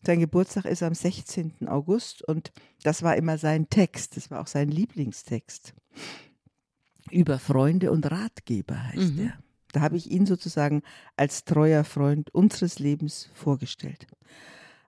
sein 0.04 0.20
Geburtstag 0.20 0.66
ist 0.66 0.82
am 0.82 0.92
16. 0.92 1.66
August 1.66 2.28
und 2.28 2.52
das 2.82 3.02
war 3.02 3.16
immer 3.16 3.38
sein 3.38 3.70
Text, 3.70 4.18
das 4.18 4.30
war 4.30 4.42
auch 4.42 4.46
sein 4.46 4.68
Lieblingstext. 4.68 5.72
Über 7.10 7.38
Freunde 7.38 7.90
und 7.90 8.10
Ratgeber 8.10 8.86
heißt 8.88 9.14
Mhm. 9.14 9.28
er. 9.28 9.32
Da 9.72 9.80
habe 9.80 9.96
ich 9.96 10.10
ihn 10.10 10.26
sozusagen 10.26 10.82
als 11.16 11.44
treuer 11.44 11.84
Freund 11.84 12.34
unseres 12.34 12.78
Lebens 12.80 13.30
vorgestellt. 13.32 14.06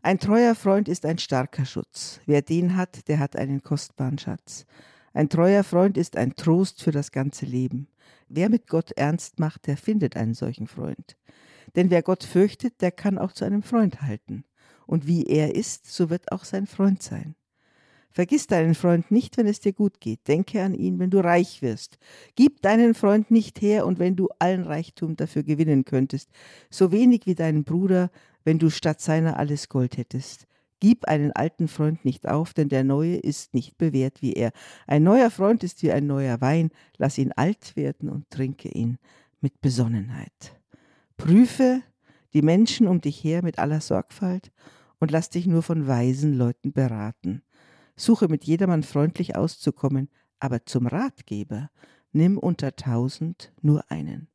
Ein 0.05 0.19
treuer 0.19 0.57
Freund 0.57 0.89
ist 0.89 1.07
ein 1.07 1.19
starker 1.19 1.65
Schutz. 1.65 2.21
Wer 2.27 2.43
den 2.43 2.77
hat, 2.77 3.07
der 3.07 3.21
hat 3.21 3.37
einen 3.37 3.63
kostbaren 3.63 4.19
Schatz. 4.19 4.67
Ein 5.15 5.29
treuer 5.29 5.63
Freund 5.63 5.97
ist 5.97 6.17
ein 6.17 6.35
Trost 6.35 6.83
für 6.83 6.91
das 6.91 7.13
ganze 7.13 7.47
Leben. 7.47 7.87
Wer 8.29 8.49
mit 8.49 8.67
Gott 8.67 8.91
ernst 8.97 9.39
macht, 9.39 9.69
der 9.69 9.77
findet 9.77 10.17
einen 10.17 10.35
solchen 10.35 10.67
Freund. 10.67 11.17
Denn 11.77 11.89
wer 11.91 12.03
Gott 12.03 12.25
fürchtet, 12.25 12.81
der 12.81 12.91
kann 12.91 13.17
auch 13.17 13.31
zu 13.31 13.45
einem 13.45 13.63
Freund 13.63 14.03
halten. 14.03 14.43
Und 14.87 15.07
wie 15.07 15.25
er 15.25 15.55
ist, 15.55 15.87
so 15.87 16.11
wird 16.11 16.33
auch 16.33 16.43
sein 16.43 16.67
Freund 16.67 17.01
sein. 17.01 17.37
Vergiss 18.11 18.47
deinen 18.47 18.75
Freund 18.75 19.11
nicht, 19.11 19.39
wenn 19.39 19.47
es 19.47 19.61
dir 19.61 19.73
gut 19.73 19.99
geht. 20.01 20.29
Denke 20.29 20.63
an 20.63 20.75
ihn, 20.75 20.99
wenn 20.99 21.09
du 21.11 21.21
reich 21.21 21.63
wirst. 21.63 21.99
Gib 22.35 22.61
deinen 22.61 22.93
Freund 22.93 23.31
nicht 23.31 23.63
her, 23.63 23.87
und 23.87 23.99
wenn 23.99 24.17
du 24.17 24.29
allen 24.39 24.65
Reichtum 24.65 25.17
dafür 25.17 25.45
gewinnen 25.45 25.87
könntest, 25.87 26.29
so 26.69 26.93
wenig 26.93 27.25
wie 27.25 27.35
deinen 27.35 27.65
Bruder, 27.65 28.11
wenn 28.45 28.59
du 28.59 28.71
statt 28.71 29.01
seiner 29.01 29.39
alles 29.39 29.69
Gold 29.69 29.97
hättest. 29.97 30.47
Gib 30.81 31.07
einen 31.07 31.31
alten 31.31 31.69
Freund 31.69 32.05
nicht 32.05 32.27
auf, 32.27 32.55
denn 32.55 32.69
der 32.69 32.83
neue 32.83 33.17
ist 33.17 33.55
nicht 33.55 33.79
bewährt 33.79 34.21
wie 34.21 34.33
er. 34.33 34.51
Ein 34.89 35.05
neuer 35.05 35.31
Freund 35.31 35.63
ist 35.63 35.83
wie 35.83 35.93
ein 35.93 36.09
neuer 36.09 36.41
Wein. 36.41 36.71
Lass 36.97 37.19
ihn 37.19 37.33
alt 37.33 37.77
werden 37.77 38.09
und 38.09 38.29
trinke 38.31 38.69
ihn 38.69 38.99
mit 39.41 39.61
Besonnenheit. 39.61 40.59
Prüfe 41.17 41.83
die 42.33 42.43
Menschen 42.43 42.89
um 42.89 43.01
dich 43.01 43.23
her 43.23 43.43
mit 43.45 43.59
aller 43.61 43.81
Sorgfalt 43.81 44.51
und 44.99 45.11
lass 45.11 45.31
dich 45.31 45.47
nur 45.47 45.63
von 45.63 45.87
weisen 45.87 46.35
Leuten 46.35 46.73
beraten. 46.73 47.43
Suche 47.95 48.27
mit 48.27 48.45
jedermann 48.45 48.83
freundlich 48.83 49.37
auszukommen, 49.37 50.09
aber 50.41 50.65
zum 50.67 50.89
Ratgeber 50.89 51.71
nimm 52.13 52.39
unter 52.39 52.75
tausend 52.75 53.53
nur 53.61 53.89
einen. 53.91 54.32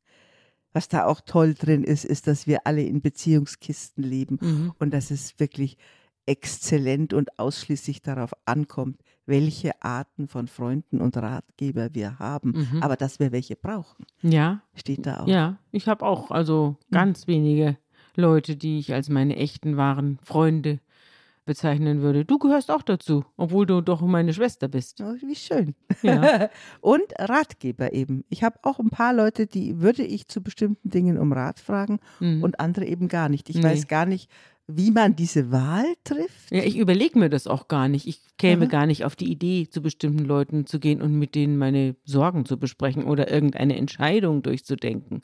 Was 0.78 0.86
da 0.86 1.06
auch 1.06 1.20
toll 1.20 1.54
drin 1.54 1.82
ist, 1.82 2.04
ist, 2.04 2.28
dass 2.28 2.46
wir 2.46 2.64
alle 2.64 2.84
in 2.84 3.00
Beziehungskisten 3.00 4.04
leben 4.04 4.38
Mhm. 4.40 4.72
und 4.78 4.94
dass 4.94 5.10
es 5.10 5.36
wirklich 5.40 5.76
exzellent 6.24 7.12
und 7.14 7.36
ausschließlich 7.36 8.00
darauf 8.00 8.30
ankommt, 8.44 9.00
welche 9.26 9.82
Arten 9.82 10.28
von 10.28 10.46
Freunden 10.46 11.00
und 11.00 11.16
Ratgeber 11.16 11.94
wir 11.94 12.20
haben, 12.20 12.52
Mhm. 12.70 12.80
aber 12.80 12.94
dass 12.94 13.18
wir 13.18 13.32
welche 13.32 13.56
brauchen, 13.56 14.06
Ja, 14.22 14.62
steht 14.76 15.04
da 15.04 15.20
auch. 15.24 15.26
ja. 15.26 15.58
Ich 15.72 15.88
habe 15.88 16.06
auch 16.06 16.30
also 16.30 16.76
ganz 16.92 17.26
wenige 17.26 17.76
Leute, 18.14 18.54
die 18.54 18.78
ich 18.78 18.94
als 18.94 19.08
meine 19.08 19.34
echten 19.34 19.76
wahren 19.76 20.18
Freunde 20.22 20.78
bezeichnen 21.48 22.00
würde. 22.02 22.24
Du 22.24 22.38
gehörst 22.38 22.70
auch 22.70 22.82
dazu, 22.82 23.24
obwohl 23.36 23.66
du 23.66 23.80
doch 23.80 24.00
meine 24.02 24.32
Schwester 24.32 24.68
bist. 24.68 25.00
Oh, 25.00 25.14
wie 25.26 25.34
schön. 25.34 25.74
Ja. 26.02 26.48
Und 26.80 27.02
Ratgeber 27.18 27.92
eben. 27.92 28.24
Ich 28.28 28.44
habe 28.44 28.58
auch 28.62 28.78
ein 28.78 28.90
paar 28.90 29.12
Leute, 29.12 29.46
die 29.48 29.80
würde 29.80 30.04
ich 30.04 30.28
zu 30.28 30.40
bestimmten 30.40 30.90
Dingen 30.90 31.18
um 31.18 31.32
Rat 31.32 31.58
fragen 31.58 31.98
Mhm. 32.20 32.44
und 32.44 32.60
andere 32.60 32.84
eben 32.84 33.08
gar 33.08 33.28
nicht. 33.28 33.48
Ich 33.50 33.56
Nee. 33.56 33.64
weiß 33.64 33.88
gar 33.88 34.06
nicht, 34.06 34.30
wie 34.68 34.90
man 34.90 35.16
diese 35.16 35.50
Wahl 35.50 35.86
trifft. 36.04 36.50
Ja, 36.52 36.62
ich 36.62 36.76
überlege 36.78 37.18
mir 37.18 37.30
das 37.30 37.46
auch 37.46 37.66
gar 37.68 37.88
nicht. 37.88 38.06
Ich 38.06 38.20
käme 38.36 38.66
Aha. 38.66 38.70
gar 38.70 38.86
nicht 38.86 39.04
auf 39.04 39.16
die 39.16 39.32
Idee, 39.32 39.66
zu 39.68 39.80
bestimmten 39.80 40.24
Leuten 40.26 40.66
zu 40.66 40.78
gehen 40.78 41.00
und 41.02 41.18
mit 41.18 41.34
denen 41.34 41.56
meine 41.56 41.96
Sorgen 42.04 42.44
zu 42.44 42.58
besprechen 42.58 43.04
oder 43.04 43.30
irgendeine 43.32 43.76
Entscheidung 43.76 44.42
durchzudenken. 44.42 45.22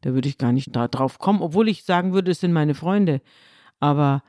Da 0.00 0.12
würde 0.14 0.28
ich 0.28 0.38
gar 0.38 0.52
nicht 0.52 0.74
da 0.74 0.88
drauf 0.88 1.18
kommen, 1.20 1.40
obwohl 1.40 1.68
ich 1.68 1.84
sagen 1.84 2.12
würde, 2.12 2.32
es 2.32 2.40
sind 2.40 2.52
meine 2.52 2.74
Freunde. 2.74 3.20
Aber 3.78 4.22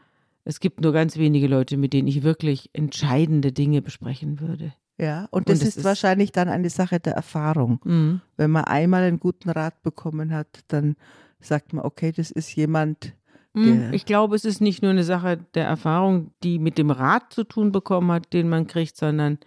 es 0.45 0.59
gibt 0.59 0.81
nur 0.81 0.91
ganz 0.93 1.17
wenige 1.17 1.47
Leute, 1.47 1.77
mit 1.77 1.93
denen 1.93 2.07
ich 2.07 2.23
wirklich 2.23 2.69
entscheidende 2.73 3.51
Dinge 3.51 3.81
besprechen 3.81 4.39
würde. 4.39 4.73
Ja, 4.97 5.27
und 5.31 5.49
das 5.49 5.59
Und 5.59 5.61
das 5.61 5.67
ist, 5.69 5.77
ist- 5.77 5.83
wahrscheinlich 5.83 6.31
dann 6.31 6.47
eine 6.49 6.69
Sache 6.69 6.99
der 6.99 7.13
Erfahrung. 7.13 7.79
Mhm. 7.83 8.21
Wenn 8.37 8.51
man 8.51 8.65
einmal 8.65 9.03
einen 9.03 9.19
guten 9.19 9.49
Rat 9.49 9.81
bekommen 9.83 10.31
hat, 10.33 10.47
dann 10.67 10.95
sagt 11.39 11.73
man, 11.73 11.83
okay, 11.85 12.11
das 12.11 12.31
ist 12.31 12.55
jemand, 12.55 13.13
Mhm. 13.53 13.63
Der- 13.81 13.93
Ich 13.93 14.05
glaube, 14.05 14.37
es 14.37 14.45
ist 14.45 14.61
nicht 14.61 14.81
nur 14.81 14.91
eine 14.91 15.03
Sache 15.03 15.37
der 15.55 15.65
Erfahrung, 15.65 16.31
die 16.41 16.57
mit 16.57 16.77
dem 16.77 16.89
Rat 16.89 17.33
zu 17.33 17.43
tun 17.43 17.73
bekommen 17.73 18.09
hat, 18.09 18.31
den 18.31 18.47
man 18.47 18.65
kriegt, 18.65 18.95
sondern 18.95 19.39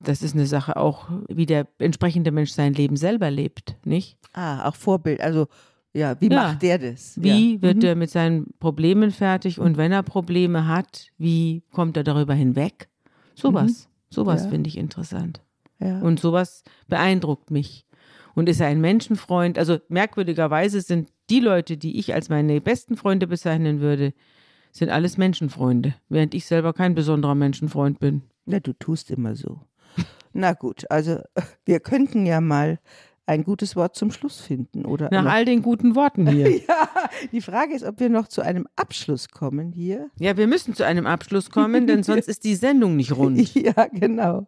das 0.00 0.20
ist 0.22 0.34
eine 0.34 0.44
Sache 0.44 0.76
auch, 0.76 1.08
wie 1.28 1.46
der 1.46 1.66
entsprechende 1.78 2.30
Mensch 2.30 2.50
sein 2.50 2.74
Leben 2.74 2.96
selber 2.98 3.30
lebt, 3.30 3.74
nicht? 3.86 4.18
ah, 4.34 4.68
auch 4.68 4.74
Vorbild. 4.74 5.22
Also, 5.22 5.48
ja, 5.96 6.20
wie 6.20 6.28
Ja. 6.30 6.36
macht 6.42 6.62
der 6.62 6.78
das? 6.78 7.20
Wie 7.22 7.54
ja. 7.56 7.62
wird 7.62 7.78
Mhm. 7.78 7.82
er 7.84 7.94
mit 7.96 8.10
seinen 8.10 8.46
Problemen 8.60 9.10
fertig 9.10 9.58
und 9.58 9.76
wenn 9.76 9.92
er 9.92 10.02
Probleme 10.02 10.66
hat, 10.68 11.08
wie 11.18 11.62
kommt 11.72 11.96
er 11.96 12.04
darüber 12.04 12.34
hinweg? 12.34 12.88
Sowas, 13.34 13.88
sowas 14.10 14.42
Mhm. 14.42 14.44
Ja. 14.46 14.50
finde 14.50 14.68
ich 14.68 14.76
interessant. 14.76 15.42
Und 15.78 16.20
sowas 16.20 16.62
beeindruckt 16.88 17.50
mich. 17.50 17.84
Und 18.34 18.48
ist 18.48 18.60
er 18.60 18.66
ein 18.68 18.80
Menschenfreund? 18.80 19.58
Also 19.58 19.78
merkwürdigerweise 19.88 20.80
sind 20.80 21.08
die 21.30 21.40
Leute, 21.40 21.76
die 21.76 21.98
ich 21.98 22.14
als 22.14 22.28
meine 22.28 22.60
besten 22.60 22.96
Freunde 22.96 23.26
bezeichnen 23.26 23.80
würde, 23.80 24.12
sind 24.72 24.90
alles 24.90 25.16
Menschenfreunde, 25.18 25.94
während 26.08 26.34
ich 26.34 26.44
selber 26.46 26.72
kein 26.72 26.94
besonderer 26.94 27.34
Menschenfreund 27.34 27.98
bin. 27.98 28.22
Na, 28.46 28.60
du 28.60 28.72
tust 28.74 29.10
immer 29.10 29.34
so. 29.36 29.60
Na 30.32 30.52
gut, 30.52 30.84
also 30.90 31.18
wir 31.64 31.80
könnten 31.80 32.26
ja 32.26 32.40
mal 32.40 32.78
ein 33.26 33.42
gutes 33.42 33.74
Wort 33.74 33.96
zum 33.96 34.10
Schluss 34.12 34.40
finden, 34.40 34.86
oder? 34.86 35.08
Nach 35.10 35.26
all 35.26 35.44
den 35.44 35.62
guten 35.62 35.96
Worten 35.96 36.26
hier. 36.30 36.58
ja, 36.58 36.88
die 37.32 37.40
Frage 37.40 37.74
ist, 37.74 37.84
ob 37.84 38.00
wir 38.00 38.08
noch 38.08 38.28
zu 38.28 38.40
einem 38.40 38.66
Abschluss 38.76 39.28
kommen 39.28 39.72
hier. 39.72 40.10
Ja, 40.18 40.36
wir 40.36 40.46
müssen 40.46 40.74
zu 40.74 40.84
einem 40.84 41.06
Abschluss 41.06 41.50
kommen, 41.50 41.86
denn 41.86 42.02
sonst 42.04 42.28
ist 42.28 42.44
die 42.44 42.54
Sendung 42.54 42.96
nicht 42.96 43.16
rund. 43.16 43.36
Ja, 43.56 43.86
genau. 43.90 44.46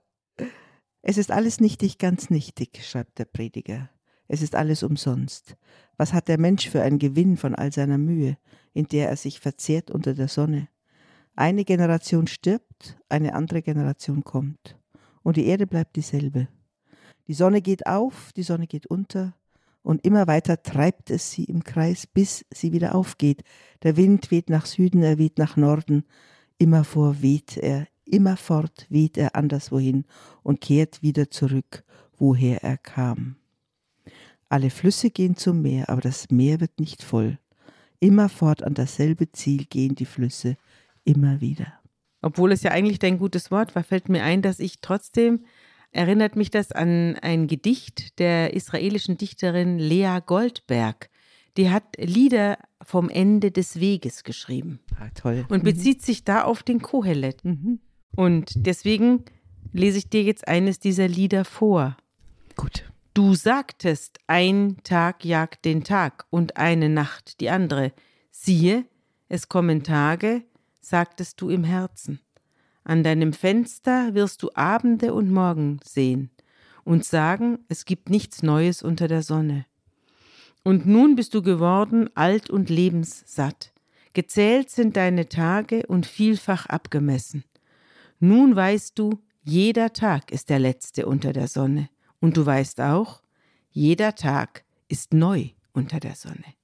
Es 1.02 1.18
ist 1.18 1.30
alles 1.30 1.60
nichtig, 1.60 1.98
ganz 1.98 2.30
nichtig, 2.30 2.84
schreibt 2.84 3.18
der 3.18 3.24
Prediger. 3.24 3.90
Es 4.28 4.42
ist 4.42 4.54
alles 4.54 4.82
umsonst. 4.82 5.56
Was 5.96 6.12
hat 6.12 6.28
der 6.28 6.38
Mensch 6.38 6.68
für 6.68 6.82
einen 6.82 6.98
Gewinn 6.98 7.36
von 7.36 7.54
all 7.54 7.72
seiner 7.72 7.98
Mühe, 7.98 8.36
in 8.74 8.86
der 8.86 9.08
er 9.08 9.16
sich 9.16 9.40
verzehrt 9.40 9.90
unter 9.90 10.14
der 10.14 10.28
Sonne? 10.28 10.68
Eine 11.34 11.64
Generation 11.64 12.26
stirbt, 12.26 12.98
eine 13.08 13.34
andere 13.34 13.62
Generation 13.62 14.22
kommt. 14.22 14.76
Und 15.22 15.36
die 15.36 15.46
Erde 15.46 15.66
bleibt 15.66 15.96
dieselbe. 15.96 16.48
Die 17.28 17.34
Sonne 17.34 17.62
geht 17.62 17.86
auf, 17.86 18.32
die 18.34 18.42
Sonne 18.42 18.66
geht 18.66 18.86
unter, 18.86 19.34
und 19.82 20.04
immer 20.04 20.26
weiter 20.26 20.62
treibt 20.62 21.10
es 21.10 21.30
sie 21.30 21.44
im 21.44 21.62
Kreis, 21.62 22.06
bis 22.06 22.44
sie 22.52 22.72
wieder 22.72 22.94
aufgeht. 22.94 23.42
Der 23.82 23.96
Wind 23.96 24.30
weht 24.30 24.50
nach 24.50 24.66
Süden, 24.66 25.02
er 25.02 25.18
weht 25.18 25.38
nach 25.38 25.56
Norden, 25.56 26.04
immervor 26.58 27.22
weht 27.22 27.56
er 27.56 27.86
Immerfort 28.10 28.86
weht 28.88 29.18
er 29.18 29.36
anderswohin 29.36 30.04
und 30.42 30.60
kehrt 30.60 31.02
wieder 31.02 31.30
zurück, 31.30 31.84
woher 32.16 32.64
er 32.64 32.78
kam. 32.78 33.36
Alle 34.48 34.70
Flüsse 34.70 35.10
gehen 35.10 35.36
zum 35.36 35.62
Meer, 35.62 35.90
aber 35.90 36.00
das 36.00 36.30
Meer 36.30 36.60
wird 36.60 36.80
nicht 36.80 37.02
voll. 37.02 37.38
Immerfort 38.00 38.62
an 38.62 38.74
dasselbe 38.74 39.30
Ziel 39.32 39.66
gehen 39.66 39.94
die 39.94 40.06
Flüsse 40.06 40.56
immer 41.04 41.40
wieder. 41.40 41.72
Obwohl 42.22 42.52
es 42.52 42.62
ja 42.62 42.70
eigentlich 42.70 42.98
dein 42.98 43.18
gutes 43.18 43.50
Wort 43.50 43.74
war, 43.74 43.84
fällt 43.84 44.08
mir 44.08 44.24
ein, 44.24 44.42
dass 44.42 44.58
ich 44.58 44.80
trotzdem 44.80 45.44
erinnert 45.92 46.36
mich 46.36 46.50
das 46.50 46.72
an 46.72 47.16
ein 47.16 47.46
Gedicht 47.46 48.18
der 48.18 48.54
israelischen 48.54 49.16
Dichterin 49.16 49.78
Lea 49.78 50.18
Goldberg. 50.24 51.10
Die 51.56 51.70
hat 51.70 51.96
Lieder 51.98 52.58
vom 52.82 53.08
Ende 53.08 53.50
des 53.50 53.80
Weges 53.80 54.22
geschrieben. 54.22 54.80
Ah, 54.98 55.08
toll. 55.14 55.44
Und 55.48 55.64
bezieht 55.64 55.98
mhm. 55.98 56.04
sich 56.04 56.24
da 56.24 56.44
auf 56.44 56.62
den 56.62 56.80
Kohelet. 56.80 57.44
Mhm. 57.44 57.80
Und 58.14 58.52
deswegen 58.54 59.24
lese 59.72 59.98
ich 59.98 60.08
dir 60.08 60.22
jetzt 60.22 60.46
eines 60.46 60.78
dieser 60.78 61.08
Lieder 61.08 61.44
vor. 61.44 61.96
Gut. 62.56 62.84
Du 63.14 63.34
sagtest, 63.34 64.18
ein 64.28 64.76
Tag 64.84 65.24
jagt 65.24 65.64
den 65.64 65.82
Tag 65.82 66.26
und 66.30 66.56
eine 66.56 66.88
Nacht 66.88 67.40
die 67.40 67.50
andere. 67.50 67.92
Siehe, 68.30 68.84
es 69.28 69.48
kommen 69.48 69.82
Tage, 69.82 70.42
sagtest 70.80 71.40
du 71.40 71.50
im 71.50 71.64
Herzen. 71.64 72.20
An 72.88 73.02
deinem 73.02 73.34
Fenster 73.34 74.14
wirst 74.14 74.42
du 74.42 74.48
Abende 74.54 75.12
und 75.12 75.30
Morgen 75.30 75.78
sehen 75.84 76.30
und 76.84 77.04
sagen, 77.04 77.58
es 77.68 77.84
gibt 77.84 78.08
nichts 78.08 78.42
Neues 78.42 78.82
unter 78.82 79.08
der 79.08 79.22
Sonne. 79.22 79.66
Und 80.64 80.86
nun 80.86 81.14
bist 81.14 81.34
du 81.34 81.42
geworden 81.42 82.08
alt 82.14 82.48
und 82.48 82.70
lebenssatt. 82.70 83.74
Gezählt 84.14 84.70
sind 84.70 84.96
deine 84.96 85.28
Tage 85.28 85.86
und 85.86 86.06
vielfach 86.06 86.64
abgemessen. 86.64 87.44
Nun 88.20 88.56
weißt 88.56 88.98
du, 88.98 89.22
jeder 89.44 89.92
Tag 89.92 90.32
ist 90.32 90.48
der 90.48 90.58
letzte 90.58 91.04
unter 91.04 91.34
der 91.34 91.48
Sonne. 91.48 91.90
Und 92.20 92.38
du 92.38 92.46
weißt 92.46 92.80
auch, 92.80 93.20
jeder 93.70 94.14
Tag 94.14 94.64
ist 94.88 95.12
neu 95.12 95.50
unter 95.74 96.00
der 96.00 96.14
Sonne. 96.14 96.54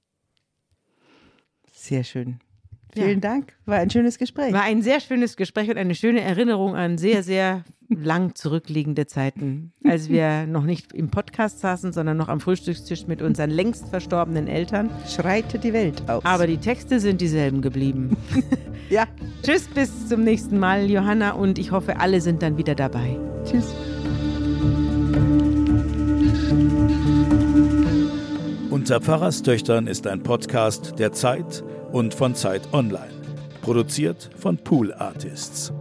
Sehr 1.71 2.03
schön. 2.03 2.39
Vielen 2.93 3.21
ja. 3.21 3.29
Dank. 3.29 3.53
War 3.65 3.77
ein 3.77 3.89
schönes 3.89 4.17
Gespräch. 4.17 4.53
War 4.53 4.63
ein 4.63 4.81
sehr 4.81 4.99
schönes 4.99 5.35
Gespräch 5.35 5.69
und 5.69 5.77
eine 5.77 5.95
schöne 5.95 6.21
Erinnerung 6.21 6.75
an 6.75 6.97
sehr, 6.97 7.23
sehr 7.23 7.63
lang 7.89 8.35
zurückliegende 8.35 9.05
Zeiten, 9.05 9.73
als 9.83 10.09
wir 10.09 10.47
noch 10.47 10.63
nicht 10.63 10.93
im 10.93 11.09
Podcast 11.09 11.59
saßen, 11.59 11.93
sondern 11.93 12.17
noch 12.17 12.29
am 12.29 12.39
Frühstückstisch 12.39 13.07
mit 13.07 13.21
unseren 13.21 13.49
längst 13.49 13.89
verstorbenen 13.89 14.47
Eltern. 14.47 14.89
Schreite 15.07 15.59
die 15.59 15.73
Welt 15.73 16.09
aus. 16.09 16.23
Aber 16.25 16.47
die 16.47 16.57
Texte 16.57 16.99
sind 16.99 17.21
dieselben 17.21 17.61
geblieben. 17.61 18.15
ja. 18.89 19.05
Tschüss, 19.43 19.67
bis 19.67 20.07
zum 20.07 20.23
nächsten 20.23 20.57
Mal, 20.57 20.89
Johanna, 20.89 21.31
und 21.31 21.59
ich 21.59 21.71
hoffe, 21.71 21.99
alle 21.99 22.21
sind 22.21 22.41
dann 22.41 22.57
wieder 22.57 22.75
dabei. 22.75 23.17
Tschüss. 23.43 23.73
Unter 28.69 29.01
Pfarrerstöchtern 29.01 29.87
ist 29.87 30.05
ein 30.05 30.21
Podcast 30.21 30.99
der 30.99 31.11
Zeit 31.11 31.63
und 31.95 32.13
von 32.13 32.35
Zeit 32.35 32.73
Online. 32.73 33.13
Produziert 33.61 34.29
von 34.37 34.57
Pool 34.57 34.93
Artists. 34.93 35.71